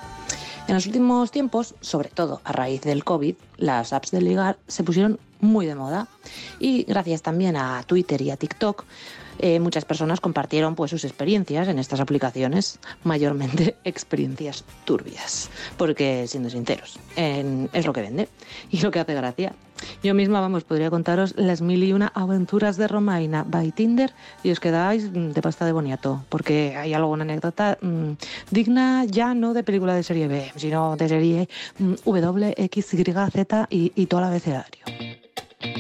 En 0.68 0.74
los 0.76 0.86
últimos 0.86 1.32
tiempos, 1.32 1.76
sobre 1.80 2.10
todo 2.10 2.42
a 2.44 2.52
raíz 2.52 2.82
del 2.82 3.06
COVID, 3.06 3.36
las 3.56 3.94
apps 3.94 4.12
de 4.12 4.22
ligar 4.22 4.58
se 4.68 4.84
pusieron 4.84 5.18
muy 5.40 5.66
de 5.66 5.76
moda. 5.76 6.10
Y 6.60 6.84
gracias 6.84 7.22
también 7.22 7.56
a 7.56 7.84
Twitter 7.84 8.22
y 8.22 8.32
a 8.32 8.38
TikTok, 8.38 8.84
eh, 9.40 9.60
muchas 9.60 9.86
personas 9.86 10.20
compartieron 10.22 10.76
pues, 10.76 10.92
sus 10.92 11.04
experiencias 11.06 11.68
en 11.68 11.80
estas 11.80 12.00
aplicaciones, 12.00 12.80
mayormente 13.04 13.76
experiencias 13.84 14.64
turbias, 14.86 15.50
porque 15.78 16.26
siendo 16.28 16.50
sinceros, 16.50 17.00
en- 17.16 17.70
es 17.74 17.86
lo 17.86 17.94
que 17.94 18.02
vende 18.02 18.30
y 18.72 18.80
lo 18.82 18.92
que 18.92 19.00
hace 19.00 19.14
gracia. 19.14 19.54
Yo 20.04 20.16
misma, 20.16 20.42
vamos, 20.42 20.64
podría 20.64 20.90
contaros 20.90 21.36
las 21.38 21.62
mil 21.62 21.84
y 21.84 21.94
una 21.94 22.12
aventuras 22.16 22.78
de 22.78 22.88
Romaina 22.88 23.44
by 23.48 23.72
Tinder 23.72 24.12
y 24.44 24.50
os 24.50 24.60
quedáis 24.60 25.12
mm, 25.12 25.30
de 25.34 25.42
pasta 25.44 25.66
de 25.66 25.72
boniato, 25.72 26.26
porque 26.30 26.76
hay 26.76 26.96
alguna 26.96 27.24
anécdota 27.24 27.78
mm, 27.82 28.12
digna 28.50 29.06
ya 29.06 29.36
no 29.36 29.54
de 29.54 29.64
película 29.64 29.94
de 29.94 30.02
serie 30.02 30.28
B, 30.28 30.52
sino 30.56 30.96
de 30.98 31.08
serie 31.08 31.50
mm, 31.78 31.94
W, 32.06 32.54
X, 32.58 32.94
Y, 32.96 33.04
Z 33.32 33.68
y, 33.70 33.92
y 33.96 34.06
todo 34.08 34.22
el 34.22 34.26
abecedario. 34.28 35.27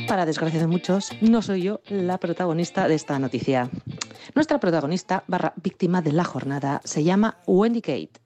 Para 0.07 0.25
desgracia 0.25 0.59
de 0.59 0.67
muchos, 0.67 1.11
no 1.21 1.41
soy 1.41 1.63
yo 1.63 1.81
la 1.87 2.17
protagonista 2.17 2.87
de 2.87 2.95
esta 2.95 3.19
noticia. 3.19 3.69
Nuestra 4.35 4.59
protagonista, 4.59 5.23
barra 5.27 5.53
víctima 5.55 6.01
de 6.01 6.13
la 6.13 6.23
jornada, 6.23 6.81
se 6.83 7.03
llama 7.03 7.37
Wendy 7.45 7.81
Kate, 7.81 8.21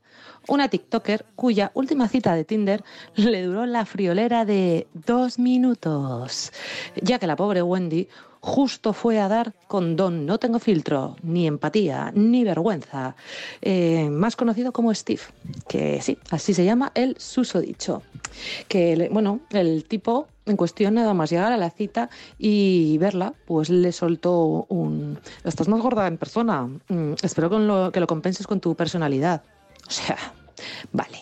una 0.47 0.67
TikToker 0.67 1.25
cuya 1.35 1.71
última 1.73 2.07
cita 2.07 2.35
de 2.35 2.45
Tinder 2.45 2.83
le 3.15 3.43
duró 3.43 3.65
la 3.65 3.85
friolera 3.85 4.45
de 4.45 4.87
dos 4.93 5.39
minutos, 5.39 6.51
ya 7.01 7.19
que 7.19 7.27
la 7.27 7.35
pobre 7.35 7.61
Wendy 7.61 8.07
justo 8.41 8.94
fue 8.94 9.19
a 9.19 9.27
dar 9.27 9.53
con 9.68 9.95
Don 9.95 10.25
No 10.25 10.39
Tengo 10.39 10.59
Filtro, 10.59 11.15
ni 11.21 11.47
empatía, 11.47 12.11
ni 12.15 12.44
vergüenza, 12.44 13.15
eh, 13.61 14.09
más 14.09 14.35
conocido 14.35 14.71
como 14.71 14.94
Steve, 14.94 15.21
que 15.68 16.01
sí, 16.01 16.18
así 16.31 16.53
se 16.53 16.65
llama 16.65 16.91
el 16.95 17.15
susodicho. 17.19 18.01
Que, 18.68 19.09
bueno, 19.11 19.41
el 19.51 19.85
tipo 19.85 20.27
en 20.45 20.57
cuestión 20.57 20.95
nada 20.95 21.14
más 21.14 21.30
llegar 21.30 21.52
a 21.52 21.57
la 21.57 21.69
cita 21.69 22.10
y 22.38 22.98
verla, 22.98 23.33
pues 23.45 23.69
le 23.69 23.92
soltó 23.92 24.66
un... 24.69 25.19
Estás 25.44 25.68
más 25.68 25.81
gorda 25.81 26.07
en 26.07 26.18
persona, 26.18 26.68
Mm, 26.90 27.14
espero 27.21 27.50
con 27.50 27.68
lo- 27.68 27.92
que 27.92 28.00
lo 28.00 28.07
compenses 28.07 28.48
con 28.48 28.60
tu 28.60 28.76
personalidad. 28.76 29.44
O 29.88 29.92
sea, 29.92 30.18
vale. 30.92 31.19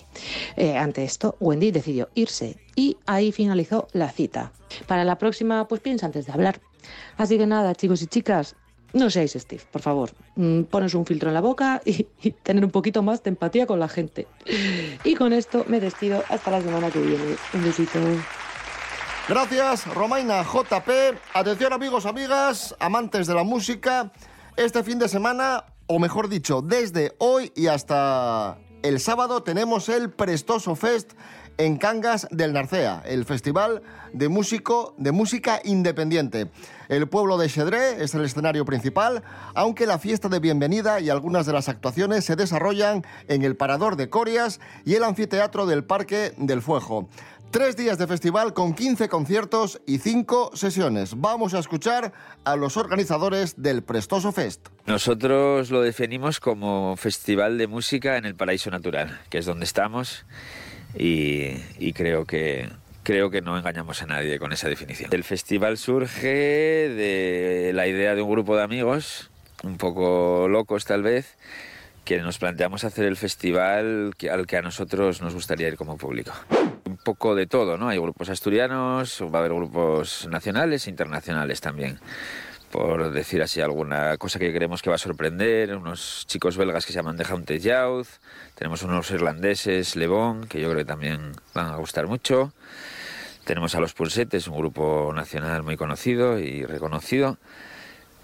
Eh, 0.55 0.77
ante 0.77 1.03
esto, 1.03 1.35
Wendy 1.39 1.71
decidió 1.71 2.09
irse 2.15 2.57
y 2.75 2.97
ahí 3.05 3.31
finalizó 3.31 3.87
la 3.93 4.09
cita. 4.11 4.51
Para 4.87 5.03
la 5.03 5.17
próxima, 5.17 5.67
pues 5.67 5.81
piensa 5.81 6.05
antes 6.05 6.25
de 6.25 6.31
hablar. 6.31 6.61
Así 7.17 7.37
que 7.37 7.45
nada, 7.45 7.75
chicos 7.75 8.01
y 8.01 8.07
chicas, 8.07 8.55
no 8.93 9.09
seáis 9.09 9.33
Steve, 9.33 9.61
por 9.71 9.81
favor. 9.81 10.11
Mm, 10.35 10.63
Pones 10.63 10.93
un 10.95 11.05
filtro 11.05 11.29
en 11.29 11.33
la 11.35 11.41
boca 11.41 11.81
y, 11.85 12.07
y 12.21 12.31
tener 12.31 12.63
un 12.65 12.71
poquito 12.71 13.03
más 13.03 13.21
de 13.23 13.29
empatía 13.31 13.65
con 13.67 13.79
la 13.79 13.87
gente. 13.89 14.27
Y 15.03 15.15
con 15.15 15.33
esto 15.33 15.65
me 15.67 15.79
despido 15.79 16.23
hasta 16.29 16.51
la 16.51 16.61
semana 16.61 16.89
que 16.89 16.99
viene. 17.01 17.35
Un 17.53 17.63
besito. 17.63 17.99
Gracias, 19.29 19.85
Romaina 19.85 20.41
JP. 20.41 20.89
Atención 21.35 21.71
amigos, 21.71 22.07
amigas, 22.07 22.75
amantes 22.79 23.27
de 23.27 23.35
la 23.35 23.43
música. 23.43 24.11
Este 24.57 24.83
fin 24.83 24.97
de 24.97 25.07
semana, 25.07 25.65
o 25.85 25.99
mejor 25.99 26.29
dicho, 26.29 26.63
desde 26.63 27.13
hoy 27.19 27.51
y 27.55 27.67
hasta 27.67 28.57
el 28.81 28.99
sábado 28.99 29.43
tenemos 29.43 29.87
el 29.87 30.09
Prestoso 30.09 30.75
Fest 30.75 31.13
en 31.59 31.77
Cangas 31.77 32.25
del 32.31 32.53
Narcea, 32.53 33.03
el 33.05 33.25
festival 33.25 33.83
de, 34.13 34.29
músico, 34.29 34.95
de 34.97 35.11
música 35.11 35.59
independiente. 35.65 36.49
El 36.87 37.09
pueblo 37.09 37.37
de 37.37 37.49
Xedré 37.49 38.01
es 38.01 38.15
el 38.15 38.23
escenario 38.23 38.63
principal, 38.63 39.23
aunque 39.53 39.85
la 39.85 39.99
fiesta 39.99 40.29
de 40.29 40.39
bienvenida 40.39 41.01
y 41.01 41.09
algunas 41.09 41.45
de 41.45 41.53
las 41.53 41.67
actuaciones 41.67 42.23
se 42.23 42.37
desarrollan 42.37 43.05
en 43.27 43.43
el 43.43 43.57
Parador 43.57 43.97
de 43.97 44.09
Corias 44.09 44.61
y 44.85 44.95
el 44.95 45.03
anfiteatro 45.03 45.65
del 45.65 45.83
Parque 45.83 46.33
del 46.37 46.61
Fuejo. 46.61 47.09
Tres 47.51 47.75
días 47.75 47.97
de 47.97 48.05
festival 48.05 48.53
con 48.53 48.75
15 48.75 49.09
conciertos 49.09 49.81
y 49.87 49.97
5 49.97 50.51
sesiones. 50.53 51.15
Vamos 51.17 51.55
a 51.55 51.59
escuchar 51.59 52.13
a 52.43 52.55
los 52.55 52.77
organizadores 52.77 53.59
del 53.59 53.81
Prestoso 53.81 54.31
Fest. 54.31 54.67
Nosotros 54.85 55.71
lo 55.71 55.81
definimos 55.81 56.39
como 56.39 56.95
festival 56.95 57.57
de 57.57 57.65
música 57.65 58.17
en 58.17 58.25
el 58.25 58.35
paraíso 58.35 58.69
natural, 58.69 59.19
que 59.31 59.39
es 59.39 59.47
donde 59.47 59.65
estamos 59.65 60.27
y, 60.95 61.53
y 61.79 61.93
creo 61.93 62.25
que 62.25 62.69
creo 63.01 63.31
que 63.31 63.41
no 63.41 63.57
engañamos 63.57 64.03
a 64.03 64.05
nadie 64.05 64.37
con 64.37 64.53
esa 64.53 64.69
definición. 64.69 65.09
El 65.11 65.23
festival 65.23 65.79
surge 65.79 66.27
de 66.27 67.71
la 67.73 67.87
idea 67.87 68.13
de 68.13 68.21
un 68.21 68.29
grupo 68.29 68.55
de 68.55 68.61
amigos, 68.61 69.31
un 69.63 69.77
poco 69.77 70.47
locos 70.47 70.85
tal 70.85 71.01
vez, 71.01 71.35
que 72.05 72.19
nos 72.19 72.37
planteamos 72.37 72.83
hacer 72.83 73.05
el 73.05 73.17
festival 73.17 74.13
al 74.31 74.45
que 74.45 74.57
a 74.57 74.61
nosotros 74.61 75.19
nos 75.23 75.33
gustaría 75.33 75.67
ir 75.67 75.77
como 75.77 75.97
público. 75.97 76.31
Poco 77.03 77.35
de 77.35 77.47
todo, 77.47 77.77
¿no? 77.77 77.89
Hay 77.89 77.97
grupos 77.97 78.29
asturianos, 78.29 79.21
va 79.21 79.39
a 79.39 79.39
haber 79.39 79.53
grupos 79.53 80.27
nacionales 80.29 80.87
e 80.87 80.89
internacionales 80.89 81.61
también. 81.61 81.99
Por 82.71 83.11
decir 83.11 83.41
así 83.41 83.61
alguna 83.61 84.17
cosa 84.17 84.37
que 84.37 84.53
creemos 84.53 84.81
que 84.81 84.89
va 84.89 84.95
a 84.95 84.99
sorprender, 84.99 85.75
unos 85.75 86.25
chicos 86.27 86.55
belgas 86.55 86.85
que 86.85 86.91
se 86.91 86.99
llaman 86.99 87.17
The 87.17 87.25
Haunted 87.25 87.61
Youth, 87.61 88.07
tenemos 88.53 88.83
unos 88.83 89.09
irlandeses, 89.09 89.95
Le 89.95 90.07
Bon, 90.07 90.45
que 90.45 90.61
yo 90.61 90.69
creo 90.69 90.79
que 90.79 90.85
también 90.85 91.31
van 91.55 91.67
a 91.67 91.77
gustar 91.77 92.05
mucho. 92.05 92.53
Tenemos 93.45 93.73
a 93.73 93.79
Los 93.79 93.93
Pulsetes, 93.93 94.47
un 94.47 94.57
grupo 94.57 95.11
nacional 95.15 95.63
muy 95.63 95.77
conocido 95.77 96.37
y 96.37 96.65
reconocido. 96.65 97.39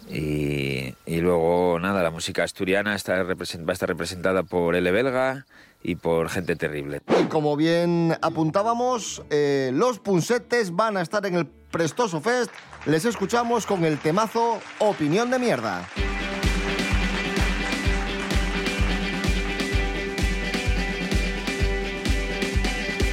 Y, 0.08 0.94
luego, 1.08 1.80
nada, 1.80 2.04
la 2.04 2.12
música 2.12 2.44
asturiana 2.44 2.94
está 2.94 3.24
va 3.24 3.34
a 3.40 3.74
estar 3.74 3.90
representada 3.90 4.44
por 4.44 4.76
L. 4.76 4.92
Belga 4.92 5.46
y 5.86 5.96
por 5.96 6.30
Gente 6.30 6.56
Terrible. 6.56 7.02
Y 7.22 7.26
como 7.26 7.56
bien 7.56 8.18
apuntábamos, 8.22 9.24
eh, 9.30 9.70
los 9.74 10.00
Punsetes 10.00 10.76
van 10.76 10.98
a 10.98 11.02
estar 11.02 11.26
en 11.26 11.36
el 11.36 11.46
Prestoso 11.46 12.22
Fest. 12.22 12.52
Les 12.86 13.06
escuchamos 13.06 13.66
con 13.66 13.86
el 13.86 14.00
temazo 14.00 14.60
Opinión 14.80 15.30
de 15.30 15.40
Mierda. 15.40 15.88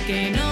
Que 0.07 0.31
no 0.31 0.51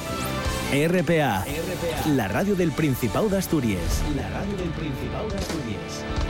RPA, 0.73 1.43
la 2.15 2.29
radio 2.29 2.55
del 2.55 2.71
Principado 2.71 3.27
de 3.27 3.37
Asturias. 3.37 4.01
La 4.15 4.29
radio 4.29 4.55
del 4.55 4.69
Principado 4.69 5.27
de 5.27 5.37
Asturias. 5.37 6.20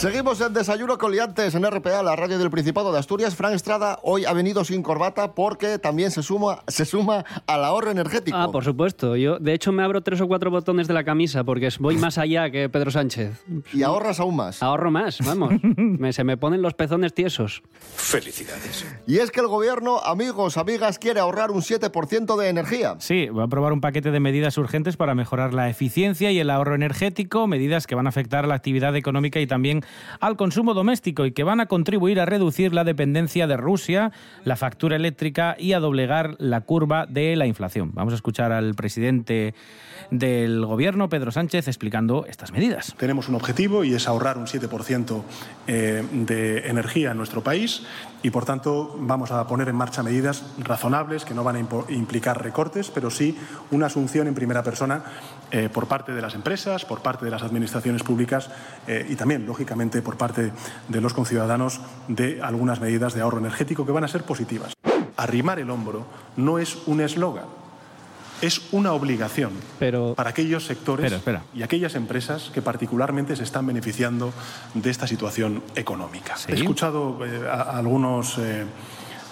Seguimos 0.00 0.40
en 0.40 0.54
Desayuno 0.54 0.96
con 0.96 1.12
Liantes 1.12 1.54
en 1.54 1.62
RPA, 1.70 2.02
la 2.02 2.16
radio 2.16 2.38
del 2.38 2.48
Principado 2.50 2.90
de 2.90 2.98
Asturias. 2.98 3.36
Fran 3.36 3.52
Estrada 3.52 3.98
hoy 4.02 4.24
ha 4.24 4.32
venido 4.32 4.64
sin 4.64 4.82
corbata 4.82 5.34
porque 5.34 5.78
también 5.78 6.10
se 6.10 6.22
suma, 6.22 6.62
se 6.68 6.86
suma 6.86 7.22
al 7.46 7.62
ahorro 7.66 7.90
energético. 7.90 8.34
Ah, 8.38 8.50
por 8.50 8.64
supuesto. 8.64 9.14
Yo, 9.16 9.38
de 9.38 9.52
hecho, 9.52 9.72
me 9.72 9.82
abro 9.82 10.00
tres 10.02 10.22
o 10.22 10.26
cuatro 10.26 10.50
botones 10.50 10.88
de 10.88 10.94
la 10.94 11.04
camisa 11.04 11.44
porque 11.44 11.68
voy 11.80 11.98
más 11.98 12.16
allá 12.16 12.50
que 12.50 12.70
Pedro 12.70 12.90
Sánchez. 12.90 13.44
Y 13.74 13.82
ahorras 13.82 14.20
aún 14.20 14.36
más. 14.36 14.62
Ahorro 14.62 14.90
más, 14.90 15.18
vamos. 15.22 15.52
Me- 15.76 16.14
se 16.14 16.24
me 16.24 16.38
ponen 16.38 16.62
los 16.62 16.72
pezones 16.72 17.12
tiesos. 17.12 17.62
Felicidades. 17.94 18.86
Y 19.06 19.18
es 19.18 19.30
que 19.30 19.40
el 19.40 19.48
gobierno, 19.48 19.98
amigos, 19.98 20.56
amigas, 20.56 20.98
quiere 20.98 21.20
ahorrar 21.20 21.50
un 21.50 21.60
7% 21.60 22.38
de 22.38 22.48
energía. 22.48 22.94
Sí, 23.00 23.26
va 23.26 23.42
a 23.42 23.46
aprobar 23.46 23.74
un 23.74 23.82
paquete 23.82 24.10
de 24.10 24.20
medidas 24.20 24.56
urgentes 24.56 24.96
para 24.96 25.14
mejorar 25.14 25.52
la 25.52 25.68
eficiencia 25.68 26.30
y 26.32 26.38
el 26.38 26.48
ahorro 26.48 26.74
energético, 26.74 27.46
medidas 27.46 27.86
que 27.86 27.94
van 27.94 28.06
a 28.06 28.08
afectar 28.08 28.44
a 28.46 28.48
la 28.48 28.54
actividad 28.54 28.96
económica 28.96 29.40
y 29.40 29.46
también 29.46 29.82
al 30.20 30.36
consumo 30.36 30.74
doméstico 30.74 31.26
y 31.26 31.32
que 31.32 31.44
van 31.44 31.60
a 31.60 31.66
contribuir 31.66 32.20
a 32.20 32.26
reducir 32.26 32.72
la 32.74 32.84
dependencia 32.84 33.46
de 33.46 33.56
Rusia, 33.56 34.12
la 34.44 34.56
factura 34.56 34.96
eléctrica 34.96 35.56
y 35.58 35.72
a 35.72 35.80
doblegar 35.80 36.36
la 36.38 36.62
curva 36.62 37.06
de 37.06 37.36
la 37.36 37.46
inflación. 37.46 37.92
Vamos 37.94 38.12
a 38.12 38.16
escuchar 38.16 38.52
al 38.52 38.74
presidente 38.74 39.54
del 40.10 40.64
gobierno, 40.64 41.08
Pedro 41.08 41.30
Sánchez, 41.30 41.68
explicando 41.68 42.26
estas 42.26 42.52
medidas. 42.52 42.94
Tenemos 42.96 43.28
un 43.28 43.34
objetivo 43.34 43.84
y 43.84 43.94
es 43.94 44.08
ahorrar 44.08 44.38
un 44.38 44.46
7% 44.46 45.22
eh, 45.66 46.04
de 46.12 46.68
energía 46.68 47.12
en 47.12 47.16
nuestro 47.16 47.42
país 47.42 47.82
y, 48.22 48.30
por 48.30 48.44
tanto, 48.44 48.96
vamos 48.98 49.30
a 49.30 49.46
poner 49.46 49.68
en 49.68 49.76
marcha 49.76 50.02
medidas 50.02 50.44
razonables 50.58 51.24
que 51.24 51.34
no 51.34 51.44
van 51.44 51.56
a 51.56 51.92
implicar 51.92 52.42
recortes, 52.42 52.90
pero 52.90 53.10
sí 53.10 53.36
una 53.70 53.86
asunción 53.86 54.26
en 54.26 54.34
primera 54.34 54.62
persona 54.62 55.02
eh, 55.50 55.68
por 55.72 55.86
parte 55.86 56.12
de 56.12 56.22
las 56.22 56.34
empresas, 56.34 56.84
por 56.84 57.00
parte 57.00 57.24
de 57.24 57.30
las 57.30 57.42
administraciones 57.42 58.02
públicas 58.02 58.50
eh, 58.86 59.06
y 59.08 59.16
también, 59.16 59.46
lógicamente, 59.46 60.02
por 60.02 60.16
parte 60.16 60.52
de 60.88 61.00
los 61.00 61.14
conciudadanos 61.14 61.80
de 62.08 62.40
algunas 62.42 62.80
medidas 62.80 63.14
de 63.14 63.22
ahorro 63.22 63.38
energético 63.38 63.86
que 63.86 63.92
van 63.92 64.04
a 64.04 64.08
ser 64.08 64.24
positivas. 64.24 64.74
arrimar 65.16 65.58
el 65.58 65.70
hombro 65.70 66.06
no 66.36 66.58
es 66.58 66.78
un 66.86 67.00
eslogan, 67.00 67.44
es 68.42 68.62
una 68.72 68.92
obligación 68.92 69.52
Pero 69.78 70.14
para 70.14 70.30
aquellos 70.30 70.64
sectores 70.66 71.12
Espera, 71.12 71.38
espera. 71.38 71.42
y 71.54 71.62
aquellas 71.62 71.94
empresas 71.94 72.50
que 72.52 72.62
particularmente 72.62 73.36
se 73.36 73.42
están 73.44 73.66
beneficiando 73.66 74.32
de 74.74 74.90
esta 74.90 75.06
situación 75.06 75.62
económica. 75.74 76.36
He 76.48 76.54
escuchado 76.54 77.24
eh, 77.24 77.46
a, 77.48 77.62
a 77.62 77.78
algunos 77.78 78.38
eh, 78.38 78.64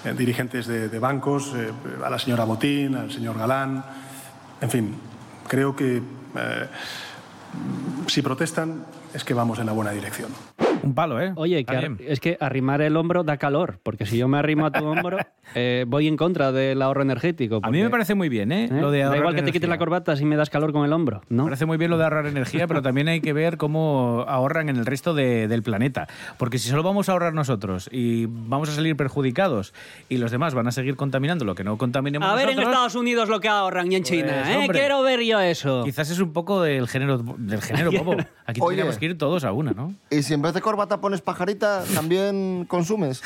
eh, 0.04 0.14
dirigentes 0.16 0.66
de, 0.66 0.88
de 0.88 0.98
bancos, 0.98 1.52
eh, 1.56 1.70
a 2.04 2.10
la 2.10 2.18
señora 2.18 2.44
Botín, 2.44 2.94
al 2.94 3.10
señor 3.10 3.38
Galán, 3.38 3.84
en 4.60 4.70
fin, 4.70 4.94
creo 5.48 5.74
que 5.76 6.02
si 8.06 8.22
protestan 8.22 8.84
es 9.14 9.24
que 9.24 9.34
vamos 9.34 9.58
en 9.58 9.66
la 9.66 9.72
buena 9.72 9.90
dirección. 9.92 10.30
Un 10.88 10.94
palo, 10.94 11.20
¿eh? 11.20 11.32
Oye, 11.36 11.64
que 11.64 11.96
es 12.06 12.18
que 12.20 12.38
arrimar 12.40 12.80
el 12.80 12.96
hombro 12.96 13.22
da 13.24 13.36
calor, 13.36 13.78
porque 13.82 14.06
si 14.06 14.16
yo 14.16 14.26
me 14.26 14.38
arrimo 14.38 14.64
a 14.64 14.70
tu 14.72 14.84
hombro, 14.86 15.18
eh, 15.54 15.84
voy 15.86 16.08
en 16.08 16.16
contra 16.16 16.50
del 16.50 16.80
ahorro 16.80 17.02
energético. 17.02 17.60
A 17.62 17.70
mí 17.70 17.82
me 17.82 17.90
parece 17.90 18.14
muy 18.14 18.28
bien, 18.30 18.52
¿eh? 18.52 18.64
¿eh? 18.64 18.68
Lo 18.80 18.90
de 18.90 19.00
da 19.00 19.16
igual 19.16 19.34
que 19.34 19.42
te 19.42 19.52
quites 19.52 19.68
la 19.68 19.76
corbata 19.76 20.16
si 20.16 20.24
me 20.24 20.36
das 20.36 20.48
calor 20.48 20.72
con 20.72 20.84
el 20.86 20.92
hombro, 20.94 21.20
¿no? 21.28 21.44
Me 21.44 21.50
parece 21.50 21.66
muy 21.66 21.76
bien 21.76 21.90
lo 21.90 21.98
de 21.98 22.04
ahorrar 22.04 22.26
energía, 22.26 22.66
pero 22.66 22.80
también 22.80 23.08
hay 23.08 23.20
que 23.20 23.32
ver 23.34 23.58
cómo 23.58 24.24
ahorran 24.26 24.68
en 24.70 24.76
el 24.76 24.86
resto 24.86 25.12
de- 25.12 25.46
del 25.46 25.62
planeta. 25.62 26.08
Porque 26.38 26.58
si 26.58 26.68
solo 26.70 26.82
vamos 26.82 27.08
a 27.08 27.12
ahorrar 27.12 27.34
nosotros 27.34 27.88
y 27.92 28.26
vamos 28.26 28.70
a 28.70 28.72
salir 28.72 28.96
perjudicados 28.96 29.74
y 30.08 30.16
los 30.16 30.30
demás 30.30 30.54
van 30.54 30.66
a 30.68 30.72
seguir 30.72 30.96
contaminando 30.96 31.44
lo 31.44 31.54
que 31.54 31.64
no 31.64 31.76
contaminemos 31.76 32.26
A 32.28 32.34
ver 32.34 32.48
en 32.48 32.58
Estados 32.60 32.94
Unidos 32.94 33.28
lo 33.28 33.40
que 33.40 33.48
ahorran 33.48 33.92
y 33.92 33.96
en 33.96 34.04
China, 34.04 34.32
Pues, 34.44 34.48
¿eh? 34.48 34.58
hombre. 34.60 34.78
Quiero 34.78 35.02
ver 35.02 35.20
yo 35.22 35.38
eso. 35.40 35.82
Quizás 35.84 36.08
es 36.10 36.18
un 36.20 36.32
poco 36.32 36.62
del 36.62 36.88
género, 36.88 37.18
del 37.18 37.60
género 37.60 37.90
bobo. 38.04 38.12
Aquí 38.46 38.60
Oye. 38.60 38.76
tendríamos 38.76 38.96
que 38.98 39.06
ir 39.06 39.18
todos 39.18 39.44
a 39.44 39.52
una, 39.52 39.72
¿no? 39.72 39.92
Y 40.10 40.22
si 40.22 40.32
en 40.34 40.40
vez 40.40 40.54
de 40.54 40.60
corbata 40.60 40.77
pones 40.86 41.20
pajarita, 41.20 41.84
también 41.94 42.64
consumes. 42.66 43.22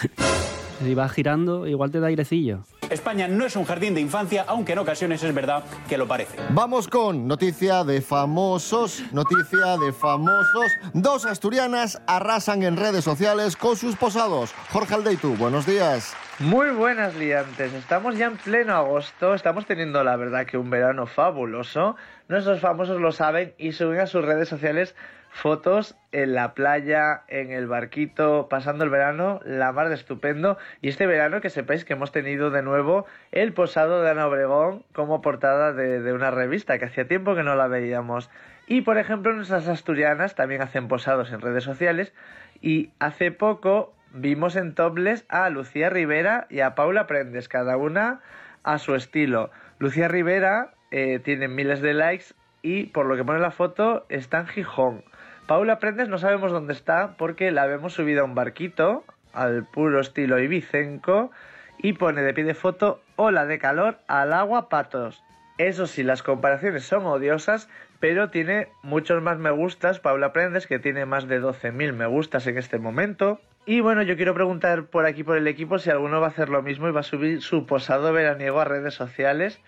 Si 0.82 0.94
vas 0.94 1.12
girando, 1.12 1.66
igual 1.66 1.90
te 1.90 2.00
da 2.00 2.08
airecillo. 2.08 2.64
España 2.90 3.26
no 3.28 3.46
es 3.46 3.56
un 3.56 3.64
jardín 3.64 3.94
de 3.94 4.00
infancia, 4.00 4.44
aunque 4.46 4.72
en 4.72 4.78
ocasiones 4.78 5.22
es 5.22 5.34
verdad 5.34 5.64
que 5.88 5.96
lo 5.96 6.06
parece. 6.06 6.36
Vamos 6.50 6.88
con 6.88 7.26
noticia 7.26 7.84
de 7.84 8.02
famosos, 8.02 9.02
noticia 9.12 9.78
de 9.78 9.92
famosos. 9.92 10.72
Dos 10.92 11.24
asturianas 11.24 12.02
arrasan 12.06 12.62
en 12.64 12.76
redes 12.76 13.04
sociales 13.04 13.56
con 13.56 13.76
sus 13.76 13.96
posados. 13.96 14.52
Jorge 14.70 14.94
Aldeitu, 14.94 15.36
buenos 15.36 15.64
días. 15.64 16.14
Muy 16.38 16.70
buenas 16.70 17.14
liantes, 17.14 17.72
estamos 17.72 18.18
ya 18.18 18.26
en 18.26 18.36
pleno 18.36 18.74
agosto, 18.74 19.34
estamos 19.34 19.64
teniendo 19.64 20.02
la 20.02 20.16
verdad 20.16 20.44
que 20.44 20.58
un 20.58 20.70
verano 20.70 21.06
fabuloso. 21.06 21.96
Nuestros 22.28 22.60
famosos 22.60 23.00
lo 23.00 23.12
saben 23.12 23.54
y 23.58 23.72
suben 23.72 24.00
a 24.00 24.06
sus 24.06 24.24
redes 24.24 24.48
sociales 24.48 24.94
fotos 25.32 25.96
en 26.12 26.34
la 26.34 26.52
playa, 26.52 27.22
en 27.26 27.50
el 27.52 27.66
barquito, 27.66 28.48
pasando 28.50 28.84
el 28.84 28.90
verano, 28.90 29.40
la 29.44 29.72
mar 29.72 29.88
de 29.88 29.94
estupendo. 29.94 30.58
Y 30.82 30.88
este 30.88 31.06
verano 31.06 31.40
que 31.40 31.48
sepáis 31.48 31.84
que 31.84 31.94
hemos 31.94 32.12
tenido 32.12 32.50
de 32.50 32.62
nuevo 32.62 33.06
el 33.32 33.54
posado 33.54 34.02
de 34.02 34.10
Ana 34.10 34.26
Obregón 34.26 34.84
como 34.92 35.22
portada 35.22 35.72
de, 35.72 36.12
una 36.12 36.30
revista, 36.30 36.78
que 36.78 36.84
hacía 36.84 37.08
tiempo 37.08 37.34
que 37.34 37.42
no 37.42 37.56
la 37.56 37.66
veíamos. 37.66 38.30
Y 38.66 38.82
por 38.82 38.98
ejemplo, 38.98 39.32
nuestras 39.32 39.68
asturianas 39.68 40.34
también 40.34 40.60
hacen 40.60 40.86
posados 40.86 41.32
en 41.32 41.40
redes 41.40 41.64
sociales. 41.64 42.12
Y 42.60 42.90
hace 42.98 43.32
poco 43.32 43.94
vimos 44.12 44.54
en 44.54 44.74
Topless 44.74 45.24
a 45.30 45.48
Lucía 45.48 45.88
Rivera 45.88 46.46
y 46.50 46.60
a 46.60 46.74
Paula 46.74 47.06
Prendes, 47.06 47.48
cada 47.48 47.78
una 47.78 48.20
a 48.64 48.78
su 48.78 48.94
estilo. 48.94 49.50
Lucía 49.78 50.08
Rivera 50.08 50.74
eh, 50.90 51.20
tiene 51.24 51.48
miles 51.48 51.80
de 51.80 51.94
likes 51.94 52.26
y 52.60 52.84
por 52.84 53.06
lo 53.06 53.16
que 53.16 53.24
pone 53.24 53.40
la 53.40 53.50
foto 53.50 54.04
está 54.10 54.40
en 54.40 54.46
Gijón. 54.46 55.04
Paula 55.52 55.78
Prendes 55.80 56.08
no 56.08 56.16
sabemos 56.16 56.50
dónde 56.50 56.72
está 56.72 57.14
porque 57.18 57.50
la 57.50 57.66
vemos 57.66 57.92
subida 57.92 58.22
a 58.22 58.24
un 58.24 58.34
barquito 58.34 59.04
al 59.34 59.66
puro 59.66 60.00
estilo 60.00 60.40
ibicenco 60.40 61.30
y 61.76 61.92
pone 61.92 62.22
de 62.22 62.32
pie 62.32 62.44
de 62.44 62.54
foto 62.54 63.02
ola 63.16 63.44
de 63.44 63.58
calor 63.58 63.98
al 64.08 64.32
agua 64.32 64.70
patos. 64.70 65.22
Eso 65.58 65.86
sí, 65.86 66.04
las 66.04 66.22
comparaciones 66.22 66.84
son 66.84 67.04
odiosas, 67.04 67.68
pero 68.00 68.30
tiene 68.30 68.68
muchos 68.82 69.22
más 69.22 69.36
me 69.36 69.50
gustas 69.50 70.00
Paula 70.00 70.32
Prendes, 70.32 70.66
que 70.66 70.78
tiene 70.78 71.04
más 71.04 71.28
de 71.28 71.42
12.000 71.42 71.92
me 71.92 72.06
gustas 72.06 72.46
en 72.46 72.56
este 72.56 72.78
momento. 72.78 73.38
Y 73.66 73.80
bueno, 73.80 74.00
yo 74.00 74.16
quiero 74.16 74.32
preguntar 74.32 74.86
por 74.86 75.04
aquí 75.04 75.22
por 75.22 75.36
el 75.36 75.46
equipo 75.46 75.78
si 75.78 75.90
alguno 75.90 76.18
va 76.18 76.28
a 76.28 76.30
hacer 76.30 76.48
lo 76.48 76.62
mismo 76.62 76.88
y 76.88 76.92
va 76.92 77.00
a 77.00 77.02
subir 77.02 77.42
su 77.42 77.66
posado 77.66 78.10
veraniego 78.14 78.58
a 78.58 78.64
redes 78.64 78.94
sociales. 78.94 79.60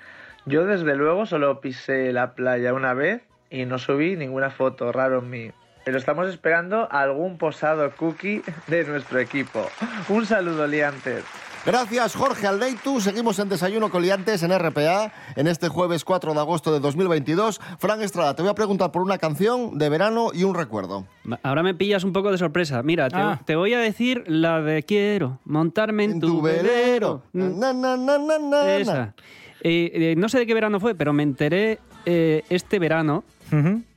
Yo 0.47 0.65
desde 0.65 0.97
luego 0.97 1.27
solo 1.27 1.61
pisé 1.61 2.11
la 2.15 2.33
playa 2.35 2.73
una 2.73 2.95
vez 2.95 3.21
y 3.51 3.67
no 3.67 3.77
subí 3.77 4.17
ninguna 4.17 4.49
foto, 4.49 4.91
raro 4.91 5.19
en 5.19 5.29
mí. 5.29 5.53
Pero 5.85 5.99
estamos 5.99 6.29
esperando 6.29 6.89
a 6.91 7.01
algún 7.03 7.37
posado 7.39 7.91
cookie 7.97 8.43
de 8.69 8.85
nuestro 8.85 9.19
equipo. 9.21 9.67
Un 10.09 10.25
saludo, 10.27 10.67
liantes. 10.67 11.25
Gracias, 11.67 12.15
Jorge 12.15 12.47
Aldeitu. 12.47 13.01
Seguimos 13.01 13.39
en 13.39 13.49
Desayuno 13.49 13.89
Coliantes 13.91 14.43
en 14.43 14.59
RPA 14.59 15.13
en 15.35 15.47
este 15.47 15.69
jueves 15.69 16.05
4 16.05 16.35
de 16.35 16.41
agosto 16.41 16.73
de 16.73 16.81
2022. 16.81 17.59
Fran 17.79 18.03
Estrada, 18.03 18.35
te 18.37 18.43
voy 18.43 18.51
a 18.51 18.55
preguntar 18.55 18.93
por 18.93 19.01
una 19.01 19.17
canción 19.17 19.79
de 19.79 19.89
verano 19.89 20.31
y 20.35 20.45
un 20.45 20.55
recuerdo. 20.55 21.07
Ahora 21.43 21.63
me 21.63 21.75
pillas 21.75 22.05
un 22.05 22.13
poco 22.13 22.31
de 22.31 22.37
sorpresa. 22.39 22.83
Mira, 22.83 23.09
te, 23.09 23.17
Ah. 23.17 23.41
te 23.47 23.57
voy 23.57 23.73
a 23.73 23.79
decir 23.79 24.25
la 24.27 24.61
de 24.61 24.83
quiero 24.83 25.39
montarme 25.45 26.05
en, 26.05 26.21
tu, 26.21 26.27
tu 26.29 26.43
velero. 26.43 27.23
velero. 27.33 27.59
Na, 27.59 27.73
na, 27.73 27.97
na, 27.97 28.19
na, 28.19 28.39
na, 28.39 28.77
Esa. 28.77 29.15
Eh, 29.63 29.91
eh, 29.95 30.15
no 30.19 30.29
sé 30.29 30.39
de 30.41 30.47
qué 30.47 30.53
verano 30.53 30.81
fue, 30.81 30.95
pero 30.95 31.15
me 31.15 31.23
enteré 31.23 31.79
eh, 32.05 32.43
este 32.51 32.79
verano 32.79 33.25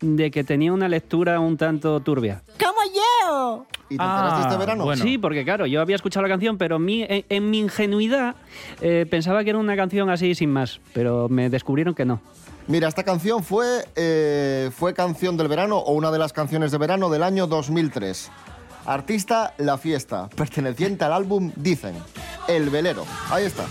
de 0.01 0.31
que 0.31 0.43
tenía 0.43 0.71
una 0.73 0.87
lectura 0.87 1.39
un 1.39 1.57
tanto 1.57 1.99
turbia. 2.01 2.41
¡Como 2.59 2.77
yo! 2.93 3.65
¿Y 3.89 3.97
te 3.97 4.03
enteraste 4.03 4.41
este 4.41 4.57
verano? 4.57 4.95
Sí, 4.95 5.17
porque 5.17 5.43
claro, 5.43 5.65
yo 5.65 5.81
había 5.81 5.95
escuchado 5.95 6.23
la 6.23 6.29
canción, 6.29 6.57
pero 6.57 6.77
mi- 6.79 7.03
en, 7.03 7.25
en 7.29 7.49
mi 7.49 7.59
ingenuidad 7.59 8.35
eh, 8.81 9.05
pensaba 9.09 9.43
que 9.43 9.49
era 9.51 9.59
una 9.59 9.75
canción 9.75 10.09
así 10.09 10.35
sin 10.35 10.51
más, 10.51 10.79
pero 10.93 11.27
me 11.29 11.49
descubrieron 11.49 11.95
que 11.95 12.05
no. 12.05 12.19
Mira, 12.67 12.89
esta 12.89 13.03
canción 13.03 13.43
fue, 13.43 13.85
eh, 13.95 14.69
fue 14.75 14.93
canción 14.93 15.37
del 15.37 15.47
verano 15.47 15.77
o 15.77 15.93
una 15.93 16.11
de 16.11 16.19
las 16.19 16.33
canciones 16.33 16.71
de 16.71 16.77
verano 16.77 17.09
del 17.09 17.23
año 17.23 17.47
2003. 17.47 18.29
Artista 18.85 19.53
La 19.57 19.77
Fiesta, 19.77 20.29
perteneciente 20.35 21.05
al 21.05 21.13
álbum 21.13 21.51
Dicen, 21.55 21.93
El 22.47 22.69
Velero. 22.69 23.05
Ahí 23.29 23.45
está. 23.45 23.63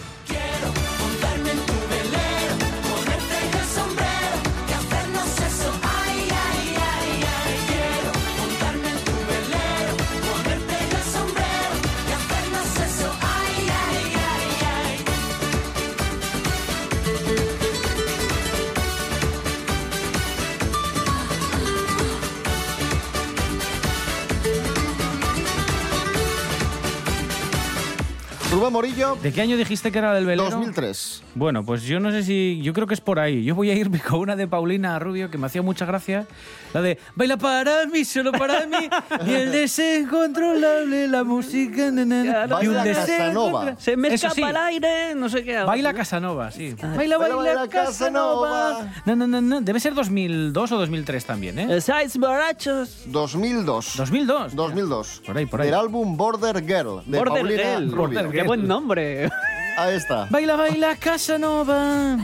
Rubén 28.66 28.72
Morillo. 28.72 29.16
¿De 29.22 29.32
qué 29.32 29.42
año 29.42 29.56
dijiste 29.56 29.92
que 29.92 29.98
era 29.98 30.12
del 30.14 30.26
velero? 30.26 30.50
2003. 30.50 31.22
Bueno, 31.34 31.64
pues 31.64 31.82
yo 31.82 32.00
no 32.00 32.10
sé 32.10 32.22
si. 32.22 32.60
Yo 32.62 32.72
creo 32.72 32.86
que 32.86 32.94
es 32.94 33.00
por 33.00 33.18
ahí. 33.18 33.44
Yo 33.44 33.54
voy 33.54 33.70
a 33.70 33.74
irme 33.74 34.00
con 34.00 34.20
una 34.20 34.36
de 34.36 34.46
Paulina 34.48 34.98
Rubio 34.98 35.30
que 35.30 35.38
me 35.38 35.46
hacía 35.46 35.62
mucha 35.62 35.84
gracia. 35.84 36.26
La 36.72 36.82
de 36.82 36.98
Baila 37.14 37.36
para 37.36 37.86
mí, 37.86 38.04
solo 38.04 38.32
para 38.32 38.66
mí. 38.66 38.88
y 39.26 39.32
el 39.32 39.52
deseo 39.52 40.00
incontrolable, 40.00 41.08
la 41.08 41.24
música. 41.24 41.90
na, 41.90 42.04
na, 42.04 42.46
na, 42.46 42.62
y 42.62 42.68
un 42.68 42.74
Baila 42.74 42.84
deseo 42.84 43.18
Casanova. 43.18 43.76
Se 43.78 43.96
me 43.96 44.08
escapa 44.14 44.34
sí. 44.34 44.42
el 44.42 44.56
aire, 44.56 45.14
no 45.14 45.28
sé 45.28 45.44
qué. 45.44 45.58
Baila 45.58 45.94
Casanova, 45.94 46.50
sí. 46.50 46.74
Baila, 46.74 46.96
Baila, 46.96 47.18
baila, 47.18 47.36
baila 47.36 47.68
Casanova. 47.68 48.90
No, 49.04 49.16
no, 49.16 49.26
no, 49.26 49.40
no. 49.40 49.60
Debe 49.60 49.80
ser 49.80 49.94
2002 49.94 50.72
o 50.72 50.78
2003 50.78 51.24
también, 51.24 51.58
¿eh? 51.58 51.80
Seis 51.80 52.16
borrachos. 52.18 53.04
2002. 53.06 53.96
2002. 53.96 54.54
2002. 54.54 55.22
Por 55.24 55.36
ahí, 55.38 55.46
por 55.46 55.60
ahí. 55.60 55.66
Del 55.66 55.78
álbum 55.78 56.16
Border 56.16 56.60
Girl, 56.60 57.02
de 57.06 57.18
Border 57.18 57.42
Paulina 57.42 57.62
Girl. 57.62 57.90
Rubio. 57.90 58.22
Border 58.22 58.30
Qué 58.30 58.44
buen 58.56 58.68
nombre. 58.68 59.28
Ahí 59.76 59.96
está. 59.96 60.26
Baila, 60.30 60.56
baila 60.56 60.96
Casanova. 60.96 62.16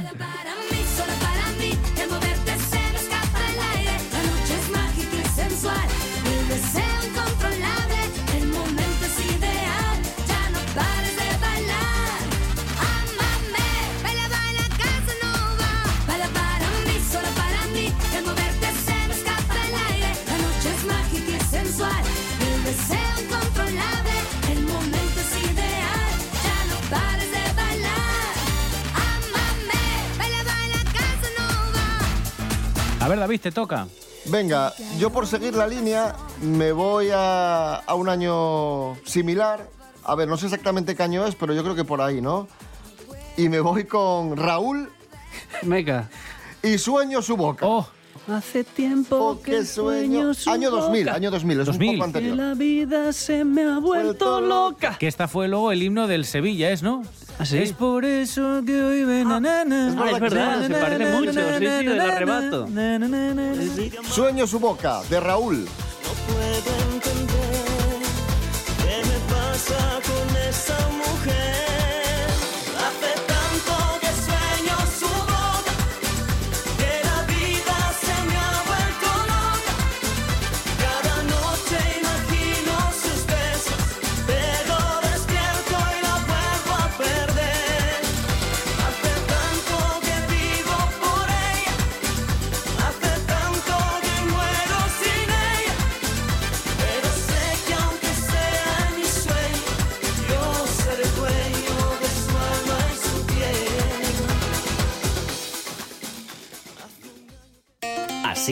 David, 33.32 33.40
te 33.40 33.52
toca. 33.52 33.88
Venga, 34.26 34.74
yo 34.98 35.08
por 35.08 35.26
seguir 35.26 35.54
la 35.54 35.66
línea 35.66 36.14
me 36.42 36.70
voy 36.72 37.08
a, 37.14 37.76
a 37.76 37.94
un 37.94 38.10
año 38.10 38.94
similar. 39.06 39.66
A 40.04 40.14
ver, 40.14 40.28
no 40.28 40.36
sé 40.36 40.46
exactamente 40.46 40.94
qué 40.94 41.02
año 41.02 41.26
es, 41.26 41.34
pero 41.34 41.54
yo 41.54 41.62
creo 41.62 41.74
que 41.74 41.84
por 41.84 42.02
ahí, 42.02 42.20
¿no? 42.20 42.46
y 43.36 43.48
me 43.48 43.60
voy 43.60 43.84
con 43.84 44.36
Raúl. 44.36 44.90
Venga. 45.62 46.10
Y 46.62 46.78
sueño 46.78 47.22
su 47.22 47.36
boca. 47.36 47.66
Oh. 47.66 47.88
Hace 48.28 48.62
tiempo 48.62 49.40
que 49.44 49.64
sueño 49.66 50.32
su 50.34 50.48
Año 50.50 50.70
2000, 50.70 51.04
boca. 51.04 51.16
año 51.16 51.30
2000, 51.32 51.60
es 51.60 51.66
2000. 51.66 51.88
un 51.90 51.96
poco 51.96 52.12
Que 52.12 52.18
anterior. 52.18 52.36
la 52.36 52.54
vida 52.54 53.12
se 53.12 53.44
me 53.44 53.64
ha 53.64 53.78
vuelto 53.78 54.40
loca. 54.40 54.96
Que 54.98 55.08
esta 55.08 55.26
fue 55.26 55.48
luego 55.48 55.72
el 55.72 55.82
himno 55.82 56.06
del 56.06 56.24
Sevilla, 56.24 56.70
¿es, 56.70 56.82
no? 56.84 57.02
¿Ah, 57.40 57.44
sí? 57.44 57.58
Es 57.58 57.72
por 57.72 58.04
eso 58.04 58.62
que 58.64 58.80
hoy 58.80 59.02
ven... 59.04 59.26
na, 59.28 59.40
na, 59.40 59.64
na, 59.64 59.96
Ah, 60.04 60.10
es 60.12 60.20
verdad, 60.20 60.66
se 60.66 60.72
parece 60.72 61.12
mucho, 61.12 61.32
sí, 61.32 61.38
sí, 61.58 61.86
del 61.86 62.00
arrebato. 62.00 62.68
Sueño 64.08 64.46
su 64.46 64.60
boca, 64.60 65.02
de 65.10 65.18
Raúl. 65.18 65.66
puedo 66.28 66.81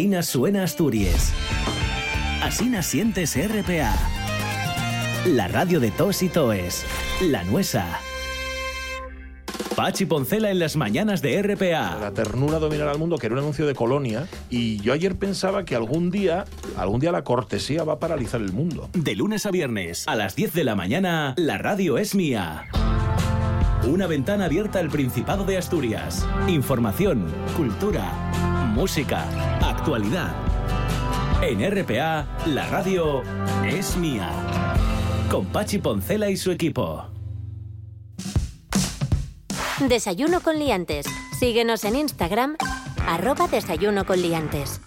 Asina 0.00 0.22
suena 0.22 0.62
Asturias. 0.62 1.30
Asina 2.42 2.82
sientes 2.82 3.36
RPA. 3.36 3.94
La 5.26 5.46
radio 5.46 5.78
de 5.78 5.90
tos 5.90 6.22
y 6.22 6.30
toes. 6.30 6.86
La 7.20 7.44
nuesa. 7.44 8.00
Pachi 9.76 10.06
Poncela 10.06 10.50
en 10.50 10.58
las 10.58 10.74
mañanas 10.76 11.20
de 11.20 11.42
RPA. 11.42 11.98
La 12.00 12.12
ternura 12.14 12.58
dominará 12.58 12.92
al 12.92 12.98
mundo, 12.98 13.18
que 13.18 13.26
era 13.26 13.34
un 13.34 13.40
anuncio 13.40 13.66
de 13.66 13.74
Colonia, 13.74 14.26
y 14.48 14.78
yo 14.78 14.94
ayer 14.94 15.16
pensaba 15.16 15.66
que 15.66 15.76
algún 15.76 16.10
día, 16.10 16.46
algún 16.78 17.00
día 17.00 17.12
la 17.12 17.22
cortesía 17.22 17.84
va 17.84 17.92
a 17.92 17.98
paralizar 17.98 18.40
el 18.40 18.54
mundo. 18.54 18.88
De 18.94 19.14
lunes 19.14 19.44
a 19.44 19.50
viernes, 19.50 20.08
a 20.08 20.16
las 20.16 20.34
10 20.34 20.54
de 20.54 20.64
la 20.64 20.76
mañana, 20.76 21.34
la 21.36 21.58
radio 21.58 21.98
es 21.98 22.14
mía. 22.14 22.64
Una 23.86 24.06
ventana 24.06 24.46
abierta 24.46 24.78
al 24.78 24.88
Principado 24.88 25.44
de 25.44 25.58
Asturias. 25.58 26.26
Información, 26.48 27.26
cultura, 27.54 28.30
música, 28.74 29.26
actualidad. 29.80 30.34
En 31.40 31.58
RPA, 31.70 32.26
la 32.44 32.68
radio 32.68 33.22
es 33.64 33.96
mía. 33.96 34.28
Con 35.30 35.46
Pachi 35.46 35.78
Poncela 35.78 36.28
y 36.28 36.36
su 36.36 36.50
equipo. 36.50 37.06
Desayuno 39.88 40.40
con 40.40 40.58
liantes. 40.58 41.06
Síguenos 41.38 41.84
en 41.84 41.96
Instagram, 41.96 42.58
arroba 43.06 43.48
desayuno 43.48 44.04
con 44.04 44.20
liantes. 44.20 44.82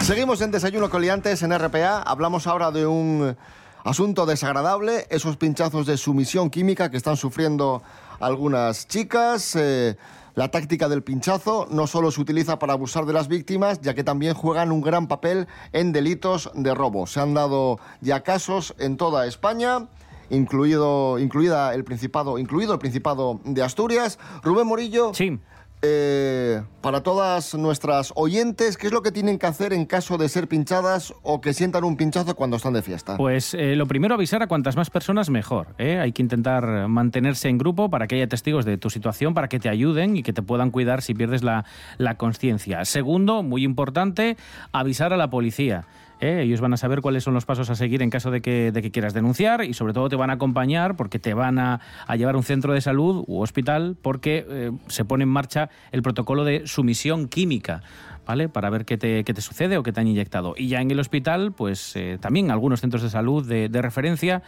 Seguimos 0.00 0.40
en 0.40 0.50
Desayuno 0.50 0.90
Coliantes 0.90 1.42
en 1.44 1.56
RPA. 1.56 2.02
Hablamos 2.02 2.48
ahora 2.48 2.72
de 2.72 2.86
un 2.86 3.36
asunto 3.84 4.26
desagradable, 4.26 5.06
esos 5.10 5.36
pinchazos 5.36 5.86
de 5.86 5.96
sumisión 5.96 6.50
química 6.50 6.90
que 6.90 6.96
están 6.96 7.16
sufriendo 7.16 7.84
algunas 8.18 8.88
chicas. 8.88 9.54
Eh, 9.54 9.96
la 10.38 10.52
táctica 10.52 10.88
del 10.88 11.02
pinchazo 11.02 11.66
no 11.68 11.88
solo 11.88 12.12
se 12.12 12.20
utiliza 12.20 12.60
para 12.60 12.74
abusar 12.74 13.06
de 13.06 13.12
las 13.12 13.26
víctimas, 13.26 13.80
ya 13.80 13.94
que 13.94 14.04
también 14.04 14.34
juegan 14.34 14.70
un 14.70 14.82
gran 14.82 15.08
papel 15.08 15.48
en 15.72 15.90
delitos 15.90 16.48
de 16.54 16.76
robo. 16.76 17.08
Se 17.08 17.18
han 17.18 17.34
dado 17.34 17.80
ya 18.00 18.22
casos 18.22 18.72
en 18.78 18.96
toda 18.96 19.26
España. 19.26 19.88
Incluido, 20.30 21.18
incluida 21.18 21.74
el 21.74 21.82
Principado, 21.82 22.38
incluido 22.38 22.72
el 22.72 22.78
Principado 22.78 23.40
de 23.42 23.64
Asturias. 23.64 24.20
Rubén 24.44 24.68
Morillo. 24.68 25.12
Sí. 25.12 25.40
Eh, 25.80 26.60
para 26.80 27.02
todas 27.04 27.54
nuestras 27.54 28.12
oyentes, 28.16 28.76
¿qué 28.76 28.88
es 28.88 28.92
lo 28.92 29.02
que 29.02 29.12
tienen 29.12 29.38
que 29.38 29.46
hacer 29.46 29.72
en 29.72 29.86
caso 29.86 30.18
de 30.18 30.28
ser 30.28 30.48
pinchadas 30.48 31.14
o 31.22 31.40
que 31.40 31.54
sientan 31.54 31.84
un 31.84 31.96
pinchazo 31.96 32.34
cuando 32.34 32.56
están 32.56 32.72
de 32.72 32.82
fiesta? 32.82 33.16
Pues 33.16 33.54
eh, 33.54 33.76
lo 33.76 33.86
primero, 33.86 34.14
avisar 34.14 34.42
a 34.42 34.48
cuantas 34.48 34.76
más 34.76 34.90
personas 34.90 35.30
mejor. 35.30 35.68
¿eh? 35.78 36.00
Hay 36.00 36.10
que 36.10 36.22
intentar 36.22 36.88
mantenerse 36.88 37.48
en 37.48 37.58
grupo 37.58 37.90
para 37.90 38.08
que 38.08 38.16
haya 38.16 38.26
testigos 38.26 38.64
de 38.64 38.76
tu 38.76 38.90
situación, 38.90 39.34
para 39.34 39.48
que 39.48 39.60
te 39.60 39.68
ayuden 39.68 40.16
y 40.16 40.24
que 40.24 40.32
te 40.32 40.42
puedan 40.42 40.72
cuidar 40.72 41.00
si 41.00 41.14
pierdes 41.14 41.44
la, 41.44 41.64
la 41.96 42.16
conciencia. 42.16 42.84
Segundo, 42.84 43.44
muy 43.44 43.62
importante, 43.62 44.36
avisar 44.72 45.12
a 45.12 45.16
la 45.16 45.30
policía. 45.30 45.86
¿Eh? 46.20 46.42
Ellos 46.42 46.60
van 46.60 46.72
a 46.74 46.76
saber 46.76 47.00
cuáles 47.00 47.24
son 47.24 47.34
los 47.34 47.44
pasos 47.44 47.70
a 47.70 47.74
seguir 47.74 48.02
en 48.02 48.10
caso 48.10 48.30
de 48.30 48.40
que, 48.40 48.72
de 48.72 48.82
que 48.82 48.90
quieras 48.90 49.14
denunciar 49.14 49.64
y 49.64 49.74
sobre 49.74 49.92
todo 49.92 50.08
te 50.08 50.16
van 50.16 50.30
a 50.30 50.34
acompañar 50.34 50.96
porque 50.96 51.18
te 51.18 51.34
van 51.34 51.58
a, 51.58 51.80
a 52.06 52.16
llevar 52.16 52.34
a 52.34 52.38
un 52.38 52.44
centro 52.44 52.72
de 52.72 52.80
salud 52.80 53.24
u 53.26 53.40
hospital 53.40 53.96
porque 54.00 54.46
eh, 54.48 54.70
se 54.88 55.04
pone 55.04 55.24
en 55.24 55.30
marcha 55.30 55.70
el 55.92 56.02
protocolo 56.02 56.44
de 56.44 56.66
sumisión 56.66 57.28
química. 57.28 57.82
¿Vale? 58.26 58.50
Para 58.50 58.68
ver 58.68 58.84
qué 58.84 58.98
te, 58.98 59.24
qué 59.24 59.32
te 59.32 59.40
sucede 59.40 59.78
o 59.78 59.82
qué 59.82 59.90
te 59.90 60.00
han 60.00 60.06
inyectado. 60.06 60.52
Y 60.54 60.68
ya 60.68 60.82
en 60.82 60.90
el 60.90 61.00
hospital, 61.00 61.52
pues 61.52 61.96
eh, 61.96 62.18
también 62.20 62.50
algunos 62.50 62.82
centros 62.82 63.02
de 63.02 63.08
salud 63.08 63.48
de, 63.48 63.70
de 63.70 63.80
referencia 63.80 64.42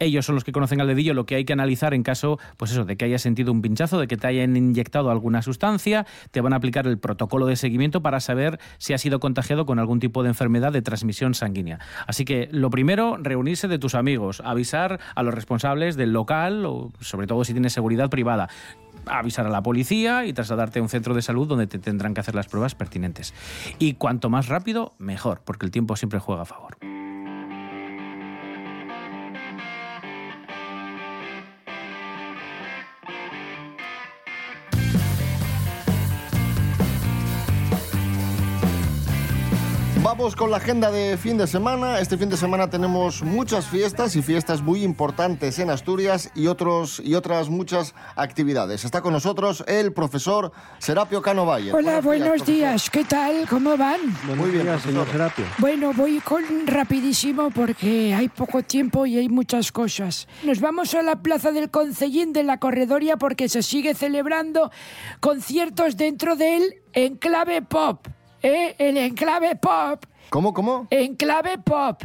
ellos 0.00 0.26
son 0.26 0.34
los 0.34 0.44
que 0.44 0.52
conocen 0.52 0.80
al 0.80 0.86
dedillo 0.86 1.14
lo 1.14 1.26
que 1.26 1.36
hay 1.36 1.44
que 1.44 1.52
analizar 1.52 1.94
en 1.94 2.02
caso, 2.02 2.38
pues 2.56 2.72
eso, 2.72 2.84
de 2.84 2.96
que 2.96 3.04
hayas 3.04 3.22
sentido 3.22 3.52
un 3.52 3.62
pinchazo, 3.62 3.98
de 3.98 4.06
que 4.06 4.16
te 4.16 4.26
hayan 4.26 4.56
inyectado 4.56 5.10
alguna 5.10 5.42
sustancia, 5.42 6.06
te 6.30 6.40
van 6.40 6.52
a 6.52 6.56
aplicar 6.56 6.86
el 6.86 6.98
protocolo 6.98 7.46
de 7.46 7.56
seguimiento 7.56 8.02
para 8.02 8.20
saber 8.20 8.58
si 8.78 8.92
has 8.92 9.00
sido 9.00 9.20
contagiado 9.20 9.66
con 9.66 9.78
algún 9.78 10.00
tipo 10.00 10.22
de 10.22 10.28
enfermedad 10.28 10.72
de 10.72 10.82
transmisión 10.82 11.34
sanguínea. 11.34 11.78
Así 12.06 12.24
que 12.24 12.48
lo 12.52 12.70
primero, 12.70 13.16
reunirse 13.20 13.68
de 13.68 13.78
tus 13.78 13.94
amigos, 13.94 14.42
avisar 14.44 15.00
a 15.14 15.22
los 15.22 15.34
responsables 15.34 15.96
del 15.96 16.12
local, 16.12 16.64
o 16.66 16.92
sobre 17.00 17.26
todo 17.26 17.44
si 17.44 17.52
tienes 17.52 17.72
seguridad 17.72 18.10
privada 18.10 18.48
avisar 19.06 19.46
a 19.46 19.50
la 19.50 19.62
policía 19.62 20.24
y 20.24 20.32
trasladarte 20.32 20.80
a 20.80 20.82
un 20.82 20.88
centro 20.88 21.14
de 21.14 21.22
salud 21.22 21.46
donde 21.46 21.66
te 21.66 21.78
tendrán 21.78 22.12
que 22.12 22.20
hacer 22.20 22.34
las 22.34 22.48
pruebas 22.48 22.74
pertinentes. 22.74 23.34
Y 23.78 23.94
cuanto 23.94 24.30
más 24.30 24.48
rápido, 24.48 24.94
mejor, 24.98 25.42
porque 25.44 25.64
el 25.64 25.70
tiempo 25.70 25.94
siempre 25.94 26.18
juega 26.18 26.42
a 26.42 26.46
favor. 26.46 26.76
Vamos 40.18 40.34
con 40.34 40.50
la 40.50 40.56
agenda 40.56 40.90
de 40.90 41.18
fin 41.18 41.36
de 41.36 41.46
semana. 41.46 42.00
Este 42.00 42.16
fin 42.16 42.30
de 42.30 42.38
semana 42.38 42.70
tenemos 42.70 43.22
muchas 43.22 43.66
fiestas 43.66 44.16
y 44.16 44.22
fiestas 44.22 44.62
muy 44.62 44.82
importantes 44.82 45.58
en 45.58 45.68
Asturias 45.68 46.30
y, 46.34 46.46
otros, 46.46 47.02
y 47.04 47.14
otras 47.14 47.50
muchas 47.50 47.94
actividades. 48.16 48.86
Está 48.86 49.02
con 49.02 49.12
nosotros 49.12 49.62
el 49.68 49.92
profesor 49.92 50.52
Serapio 50.78 51.20
Cano 51.20 51.44
Valle. 51.44 51.70
Hola, 51.74 52.00
buenos 52.00 52.28
profesor. 52.28 52.46
días. 52.46 52.88
¿Qué 52.88 53.04
tal? 53.04 53.46
¿Cómo 53.46 53.76
van? 53.76 54.00
Muy 54.38 54.52
bien, 54.52 54.80
señor 54.80 55.06
Serapio. 55.12 55.44
Bueno, 55.58 55.92
voy 55.92 56.18
con 56.20 56.42
rapidísimo 56.66 57.50
porque 57.50 58.14
hay 58.14 58.30
poco 58.30 58.62
tiempo 58.62 59.04
y 59.04 59.18
hay 59.18 59.28
muchas 59.28 59.70
cosas. 59.70 60.28
Nos 60.44 60.62
vamos 60.62 60.94
a 60.94 61.02
la 61.02 61.16
Plaza 61.16 61.52
del 61.52 61.70
Concellín 61.70 62.32
de 62.32 62.42
la 62.42 62.58
Corredoria 62.58 63.18
porque 63.18 63.50
se 63.50 63.62
sigue 63.62 63.94
celebrando 63.94 64.70
conciertos 65.20 65.98
dentro 65.98 66.36
del 66.36 66.76
Enclave 66.94 67.60
Pop. 67.60 68.08
¿Eh? 68.46 68.76
El 68.78 68.96
Enclave 68.96 69.56
Pop. 69.56 70.04
¿Cómo, 70.30 70.52
cómo? 70.54 70.86
Enclave 70.90 71.58
Pop. 71.58 72.02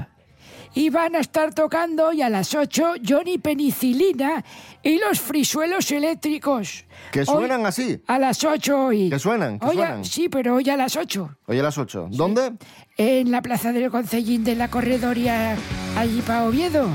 Y 0.73 0.89
van 0.89 1.15
a 1.15 1.19
estar 1.19 1.54
tocando 1.54 2.08
hoy 2.08 2.21
a 2.21 2.30
las 2.30 2.56
8 2.56 2.93
Johnny 3.08 3.38
Penicilina 3.38 4.43
y 4.82 4.97
los 4.97 5.19
frisuelos 5.19 5.91
eléctricos. 5.91 6.86
Que 7.12 7.19
Hoy- 7.19 7.25
suenan 7.25 7.65
así. 7.65 8.01
A 8.08 8.17
las 8.17 8.43
8 8.43 8.86
hoy. 8.86 9.10
Que 9.10 9.19
suenan, 9.19 9.60
que 9.60 9.65
Hoy 9.67 9.71
a- 9.73 9.88
suenan. 9.88 10.06
Sí, 10.06 10.30
pero 10.30 10.56
hoy 10.56 10.67
a 10.69 10.77
las 10.77 10.95
8. 10.95 11.30
Hoy 11.45 11.60
a 11.60 11.63
las 11.63 11.77
8. 11.77 12.08
¿Dónde? 12.10 12.54
En 12.97 13.32
la 13.32 13.41
plaza 13.41 13.71
del 13.73 13.91
Concellín 13.91 14.43
de 14.43 14.56
la 14.56 14.69
Corredoria, 14.69 15.56
allí 15.97 16.21
para 16.21 16.45
Oviedo. 16.45 16.88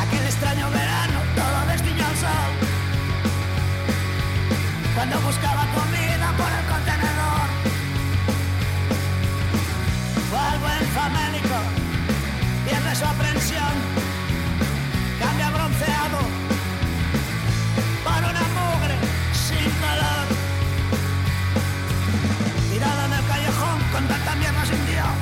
Aquel 0.00 0.24
extraño 0.24 0.70
verano, 0.70 1.01
su 13.02 13.08
aprensión, 13.08 13.74
cambia 15.18 15.50
bronceado 15.50 16.18
para 18.04 18.30
una 18.30 18.44
mugre 18.58 18.96
sin 19.32 19.70
valor. 19.80 20.26
Tirada 22.70 23.06
en 23.06 23.12
el 23.12 23.26
callejón 23.26 23.78
con 23.92 24.06
tanta 24.06 24.34
mierda 24.36 24.64
sin 24.66 24.86
Dios, 24.86 25.12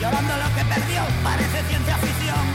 llorando 0.00 0.34
lo 0.44 0.48
que 0.54 0.64
perdió, 0.74 1.02
parece 1.22 1.62
ciencia 1.68 1.96
ficción. 1.98 2.46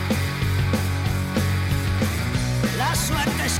La 2.77 2.95
suerte 2.95 3.45
es 3.45 3.59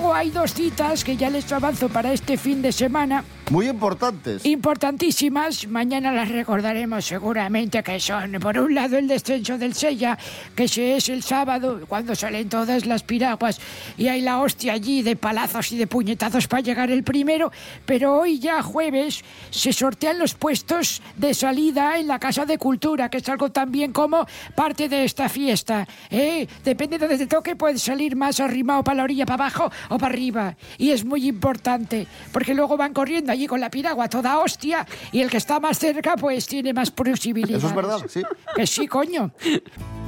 luego 0.00 0.14
hay 0.14 0.30
dos 0.30 0.54
citas 0.54 1.04
que 1.04 1.14
ya 1.14 1.28
les 1.28 1.52
avanzo 1.52 1.90
para 1.90 2.12
este 2.14 2.38
fin 2.38 2.62
de 2.62 2.72
semana. 2.72 3.22
Muy 3.50 3.68
importantes. 3.68 4.46
Importantísimas, 4.46 5.66
mañana 5.66 6.12
las 6.12 6.28
recordaremos 6.28 7.04
seguramente 7.04 7.82
que 7.82 7.98
son, 7.98 8.34
por 8.34 8.56
un 8.56 8.76
lado, 8.76 8.96
el 8.96 9.08
descenso 9.08 9.58
del 9.58 9.74
Sella, 9.74 10.16
que 10.54 10.64
ese 10.64 10.96
es 10.96 11.08
el 11.08 11.24
sábado, 11.24 11.80
cuando 11.88 12.14
salen 12.14 12.48
todas 12.48 12.86
las 12.86 13.02
piraguas 13.02 13.60
y 13.98 14.06
hay 14.06 14.20
la 14.20 14.40
hostia 14.40 14.74
allí 14.74 15.02
de 15.02 15.16
palazos 15.16 15.72
y 15.72 15.78
de 15.78 15.88
puñetazos 15.88 16.46
para 16.46 16.62
llegar 16.62 16.92
el 16.92 17.02
primero, 17.02 17.50
pero 17.84 18.20
hoy 18.20 18.38
ya 18.38 18.62
jueves 18.62 19.24
se 19.50 19.72
sortean 19.72 20.20
los 20.20 20.34
puestos 20.34 21.02
de 21.16 21.34
salida 21.34 21.98
en 21.98 22.06
la 22.06 22.20
Casa 22.20 22.46
de 22.46 22.56
Cultura, 22.56 23.10
que 23.10 23.18
es 23.18 23.28
algo 23.28 23.50
también 23.50 23.92
como 23.92 24.28
parte 24.54 24.88
de 24.88 25.04
esta 25.04 25.28
fiesta. 25.28 25.88
¿eh? 26.08 26.46
Depende 26.64 26.98
de 26.98 27.08
donde 27.08 27.26
te 27.26 27.26
toque, 27.26 27.56
puedes 27.56 27.82
salir 27.82 28.14
más 28.14 28.38
arrimado 28.38 28.84
para 28.84 28.98
la 28.98 29.02
orilla, 29.02 29.26
para 29.26 29.46
abajo 29.46 29.72
o 29.88 29.98
para 29.98 30.12
arriba. 30.12 30.56
Y 30.78 30.90
es 30.90 31.04
muy 31.04 31.26
importante, 31.26 32.06
porque 32.30 32.54
luego 32.54 32.76
van 32.76 32.92
corriendo 32.92 33.39
allí 33.40 33.46
con 33.46 33.60
la 33.60 33.70
piragua 33.70 34.08
toda 34.08 34.38
hostia 34.38 34.86
y 35.12 35.20
el 35.22 35.30
que 35.30 35.38
está 35.38 35.58
más 35.60 35.78
cerca 35.78 36.16
pues 36.16 36.46
tiene 36.46 36.72
más 36.74 36.90
posibilidades. 36.90 37.64
Eso 37.64 37.68
es 37.68 37.74
verdad, 37.74 37.98
sí. 38.06 38.22
Que 38.54 38.66
sí, 38.66 38.86
coño. 38.86 39.32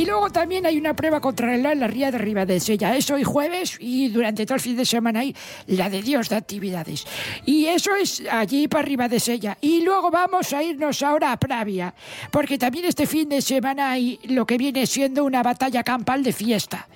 Y 0.00 0.06
luego 0.06 0.30
también 0.30 0.64
hay 0.64 0.78
una 0.78 0.96
prueba 0.96 1.20
contra 1.20 1.54
el 1.54 1.66
en 1.66 1.78
la 1.78 1.86
ría 1.86 2.10
de 2.10 2.16
Ribadesella. 2.16 2.96
Es 2.96 3.10
hoy 3.10 3.22
jueves 3.22 3.76
y 3.78 4.08
durante 4.08 4.46
todo 4.46 4.54
el 4.54 4.62
fin 4.62 4.74
de 4.74 4.86
semana 4.86 5.20
hay 5.20 5.36
la 5.66 5.90
de 5.90 6.00
Dios 6.00 6.30
de 6.30 6.36
actividades. 6.36 7.06
Y 7.44 7.66
eso 7.66 7.94
es 7.94 8.22
allí 8.30 8.66
para 8.66 8.80
Ribadesella. 8.82 9.58
Y 9.60 9.82
luego 9.82 10.10
vamos 10.10 10.54
a 10.54 10.62
irnos 10.62 11.02
ahora 11.02 11.32
a 11.32 11.38
Pravia, 11.38 11.92
porque 12.30 12.56
también 12.56 12.86
este 12.86 13.06
fin 13.06 13.28
de 13.28 13.42
semana 13.42 13.90
hay 13.90 14.18
lo 14.24 14.46
que 14.46 14.56
viene 14.56 14.86
siendo 14.86 15.22
una 15.22 15.42
batalla 15.42 15.82
campal 15.82 16.22
de 16.22 16.32
fiesta. 16.32 16.88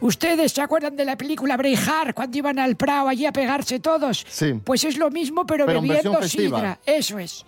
¿Ustedes 0.00 0.52
se 0.52 0.62
acuerdan 0.62 0.94
de 0.94 1.04
la 1.04 1.16
película 1.16 1.56
Braveheart 1.56 2.14
cuando 2.14 2.38
iban 2.38 2.58
al 2.58 2.76
Prado 2.76 3.08
allí 3.08 3.26
a 3.26 3.32
pegarse 3.32 3.80
todos? 3.80 4.24
Sí. 4.28 4.54
Pues 4.64 4.84
es 4.84 4.96
lo 4.96 5.10
mismo, 5.10 5.44
pero, 5.44 5.66
Pero 5.66 5.80
en 5.80 5.88
bebiendo 5.88 6.22
sidra. 6.22 6.78
Eso 6.86 7.18
es. 7.18 7.44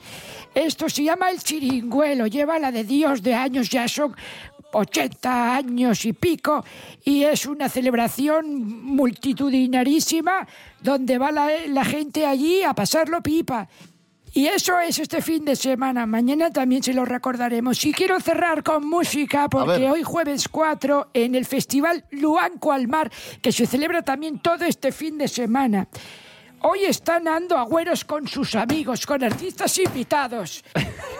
Esto 0.52 0.88
se 0.88 1.04
llama 1.04 1.30
el 1.30 1.40
chiringuelo. 1.40 2.26
Lleva 2.26 2.58
la 2.58 2.72
de 2.72 2.82
Dios 2.82 3.22
de 3.22 3.34
años, 3.34 3.68
ya 3.70 3.86
son 3.86 4.16
80 4.72 5.54
años 5.54 6.04
y 6.04 6.12
pico. 6.12 6.64
Y 7.04 7.24
es 7.24 7.46
una 7.46 7.68
celebración 7.68 8.84
multitudinarísima 8.84 10.46
donde 10.80 11.18
va 11.18 11.30
la, 11.32 11.48
la 11.68 11.84
gente 11.84 12.26
allí 12.26 12.62
a 12.62 12.74
pasarlo 12.74 13.22
pipa. 13.22 13.68
Y 14.32 14.46
eso 14.46 14.78
es 14.78 14.98
este 15.00 15.22
fin 15.22 15.44
de 15.44 15.56
semana. 15.56 16.06
Mañana 16.06 16.52
también 16.52 16.82
se 16.82 16.94
lo 16.94 17.04
recordaremos. 17.04 17.84
Y 17.84 17.92
quiero 17.92 18.20
cerrar 18.20 18.62
con 18.62 18.88
música 18.88 19.48
porque 19.48 19.90
hoy 19.90 20.04
jueves 20.04 20.48
4 20.48 21.10
en 21.14 21.34
el 21.34 21.44
Festival 21.44 22.04
Luanco 22.12 22.72
al 22.72 22.86
Mar, 22.86 23.10
que 23.42 23.50
se 23.50 23.66
celebra 23.66 24.02
también 24.02 24.38
todo 24.38 24.64
este 24.64 24.92
fin 24.92 25.18
de 25.18 25.26
semana. 25.26 25.88
Hoy 26.62 26.84
están 26.84 27.26
Ando 27.26 27.56
Agüeros 27.56 28.04
con 28.04 28.28
sus 28.28 28.54
amigos, 28.54 29.06
con 29.06 29.24
artistas 29.24 29.78
invitados. 29.78 30.64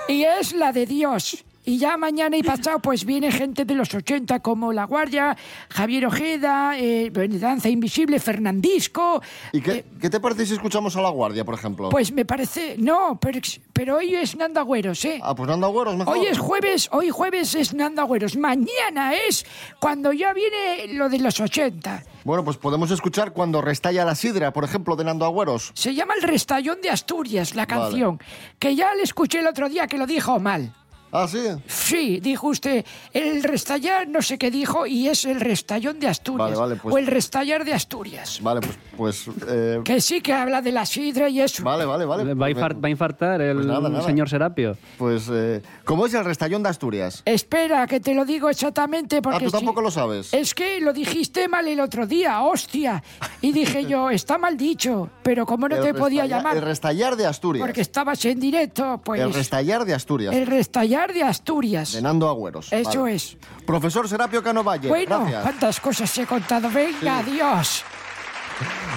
Y 0.08 0.24
es 0.24 0.54
la 0.54 0.72
de 0.72 0.86
Dios. 0.86 1.44
Y 1.64 1.76
ya 1.78 1.96
mañana 1.98 2.36
y 2.36 2.42
pasado 2.42 2.78
pues 2.78 3.04
viene 3.04 3.30
gente 3.30 3.64
de 3.66 3.74
los 3.74 3.94
80 3.94 4.40
como 4.40 4.72
La 4.72 4.84
Guardia, 4.84 5.36
Javier 5.68 6.06
Ojeda, 6.06 6.78
eh, 6.78 7.10
Danza 7.12 7.68
Invisible, 7.68 8.18
Fernandisco. 8.18 9.22
¿Y 9.52 9.60
qué, 9.60 9.84
qué 10.00 10.08
te 10.08 10.20
parece 10.20 10.46
si 10.46 10.54
escuchamos 10.54 10.96
a 10.96 11.02
La 11.02 11.10
Guardia, 11.10 11.44
por 11.44 11.54
ejemplo? 11.54 11.90
Pues 11.90 12.12
me 12.12 12.24
parece... 12.24 12.76
No, 12.78 13.18
pero, 13.20 13.40
pero 13.74 13.96
hoy 13.98 14.14
es 14.14 14.36
Nando 14.36 14.60
Agüeros, 14.60 15.04
¿eh? 15.04 15.20
Ah, 15.22 15.34
pues 15.34 15.48
Nando 15.48 15.66
Agüeros 15.66 15.96
mejor. 15.96 16.16
Hoy 16.16 16.26
es 16.26 16.38
jueves, 16.38 16.88
hoy 16.92 17.10
jueves 17.10 17.54
es 17.54 17.74
Nando 17.74 18.00
Agüeros. 18.02 18.36
Mañana 18.36 19.14
es 19.14 19.44
cuando 19.80 20.12
ya 20.12 20.32
viene 20.32 20.94
lo 20.94 21.10
de 21.10 21.18
los 21.18 21.40
80. 21.40 22.04
Bueno, 22.24 22.42
pues 22.42 22.56
podemos 22.56 22.90
escuchar 22.90 23.32
cuando 23.32 23.60
restalla 23.60 24.04
la 24.04 24.14
sidra, 24.14 24.52
por 24.52 24.64
ejemplo, 24.64 24.96
de 24.96 25.04
Nando 25.04 25.24
Agüeros. 25.26 25.72
Se 25.74 25.94
llama 25.94 26.14
El 26.14 26.22
Restallón 26.22 26.80
de 26.80 26.90
Asturias, 26.90 27.54
la 27.54 27.66
Vale. 27.66 27.82
canción. 27.82 28.18
Que 28.58 28.74
ya 28.74 28.94
le 28.94 29.02
escuché 29.02 29.40
el 29.40 29.46
otro 29.46 29.68
día 29.68 29.86
que 29.86 29.98
lo 29.98 30.06
dijo 30.06 30.38
mal. 30.40 30.74
¿Ah, 31.12 31.26
sí? 31.28 31.38
Sí, 31.66 32.20
dijo 32.20 32.48
usted, 32.48 32.84
el 33.12 33.42
restallar 33.42 34.06
no 34.08 34.22
sé 34.22 34.38
qué 34.38 34.50
dijo 34.50 34.86
y 34.86 35.08
es 35.08 35.24
el 35.24 35.40
restallón 35.40 35.98
de 35.98 36.06
Asturias. 36.08 36.50
Vale, 36.50 36.56
vale, 36.56 36.76
pues- 36.76 36.94
O 36.94 36.98
el 36.98 37.06
restallar 37.06 37.64
de 37.64 37.74
Asturias. 37.74 38.38
Vale, 38.42 38.60
pues... 38.60 39.24
pues 39.24 39.28
eh, 39.48 39.80
Que 39.84 40.00
sí 40.00 40.20
que 40.20 40.32
habla 40.32 40.62
de 40.62 40.70
la 40.72 40.86
sidra 40.86 41.28
y 41.28 41.40
eso. 41.40 41.64
Vale, 41.64 41.84
vale, 41.84 42.04
vale. 42.04 42.34
Va 42.34 42.46
a, 42.46 42.50
infar- 42.50 42.82
va 42.82 42.86
a 42.86 42.90
infartar 42.90 43.40
el 43.40 43.56
Pues 43.56 43.66
nada, 43.66 43.88
nada. 43.88 44.04
señor 44.04 44.28
Serapio. 44.28 44.76
Pues, 44.98 45.28
eh, 45.32 45.60
¿cómo 45.90 46.06
es 46.06 46.14
el 46.14 46.24
restallón 46.24 46.62
de 46.62 46.68
Asturias? 46.68 47.22
Espera, 47.24 47.86
que 47.86 47.98
te 47.98 48.14
lo 48.14 48.24
digo 48.24 48.48
exactamente 48.48 49.20
porque... 49.20 49.36
Ah, 49.38 49.40
tú 49.40 49.46
si- 49.46 49.56
tampoco 49.56 49.80
lo 49.80 49.90
sabes. 49.90 50.32
Es 50.32 50.54
que 50.54 50.80
lo 50.80 50.92
dijiste 50.92 51.48
mal 51.48 51.66
el 51.66 51.80
otro 51.80 52.06
día, 52.06 52.40
hostia. 52.42 53.02
Y 53.40 53.50
dije 53.52 53.84
yo, 53.86 54.08
está 54.10 54.38
mal 54.38 54.56
dicho, 54.56 55.10
pero 55.22 55.44
como 55.46 55.68
no 55.68 55.76
El 55.76 55.82
te 55.82 55.94
podía 55.94 56.26
llamar 56.26 56.56
El 56.56 56.62
restallar 56.62 57.16
de 57.16 57.26
Asturias. 57.26 57.66
porque 57.66 57.80
estabas 57.80 58.24
en 58.24 58.38
directo, 58.38 59.00
pues... 59.04 59.20
El 59.20 59.34
restallar 59.34 59.84
de 59.84 59.94
Asturias. 59.94 60.34
el 60.34 60.46
restallar 60.46 61.12
de 61.12 61.22
Asturias. 61.24 61.92
De 61.92 62.02
Nando 62.02 62.28
Agüeros. 62.28 62.72
Eso 62.72 63.00
Vale. 63.02 63.14
es. 63.16 63.36
Profesor 63.66 64.08
Serapio 64.08 64.42
Cano 64.42 64.62
Valle, 64.62 64.88
Bueno, 64.88 65.20
gracias. 65.20 65.42
cuántas 65.42 65.80
cosas 65.80 66.18
he 66.18 66.26
contado. 66.26 66.70
Venga, 66.70 67.18
adiós. 67.18 67.84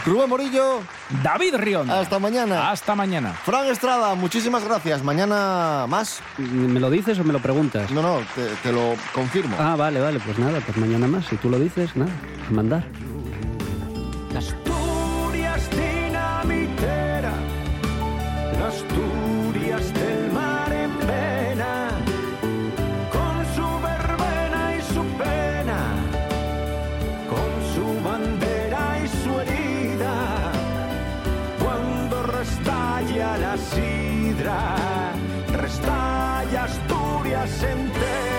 Rubén 0.06 0.30
Morillo. 0.30 0.82
David 1.24 1.56
Rion. 1.56 1.90
Hasta 1.90 2.20
mañana. 2.20 2.72
Hasta 2.72 2.96
mañana. 2.96 3.34
Fran 3.34 3.68
Estrada, 3.68 4.16
muchísimas 4.16 4.64
gracias. 4.64 5.04
Mañana 5.04 5.86
más. 5.88 6.22
¿Me 6.38 6.80
lo 6.80 6.90
dices 6.90 7.20
o 7.20 7.24
me 7.24 7.34
lo 7.34 7.40
preguntas? 7.40 7.92
No, 7.92 8.02
no, 8.02 8.20
te, 8.36 8.46
te 8.62 8.72
lo 8.72 8.96
confirmo. 9.14 9.56
Ah, 9.60 9.76
vale, 9.76 10.00
vale, 10.00 10.20
pues 10.20 10.38
nada, 10.40 10.60
pues 10.66 10.78
mañana 10.78 11.08
más. 11.08 11.26
Si 11.26 11.38
tú 11.38 11.50
lo 11.50 11.60
dices, 11.60 11.96
nada, 11.96 12.12
a 12.48 12.52
mandar. 12.52 12.84
Asturias 14.36 14.73
restalla 33.24 33.38
la 33.38 33.58
sidra, 33.58 35.14
restalla 35.54 36.64
Asturias 36.64 37.64
entera. 37.64 38.33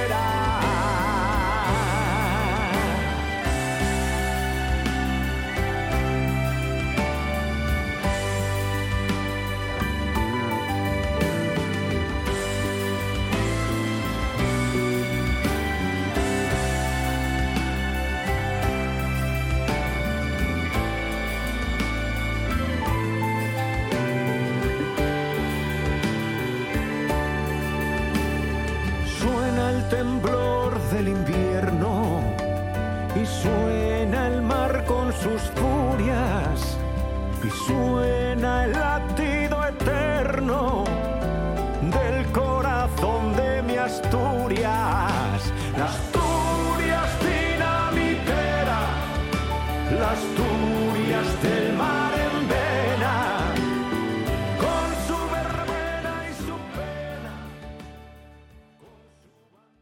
Y 37.44 37.50
suena 37.50 37.93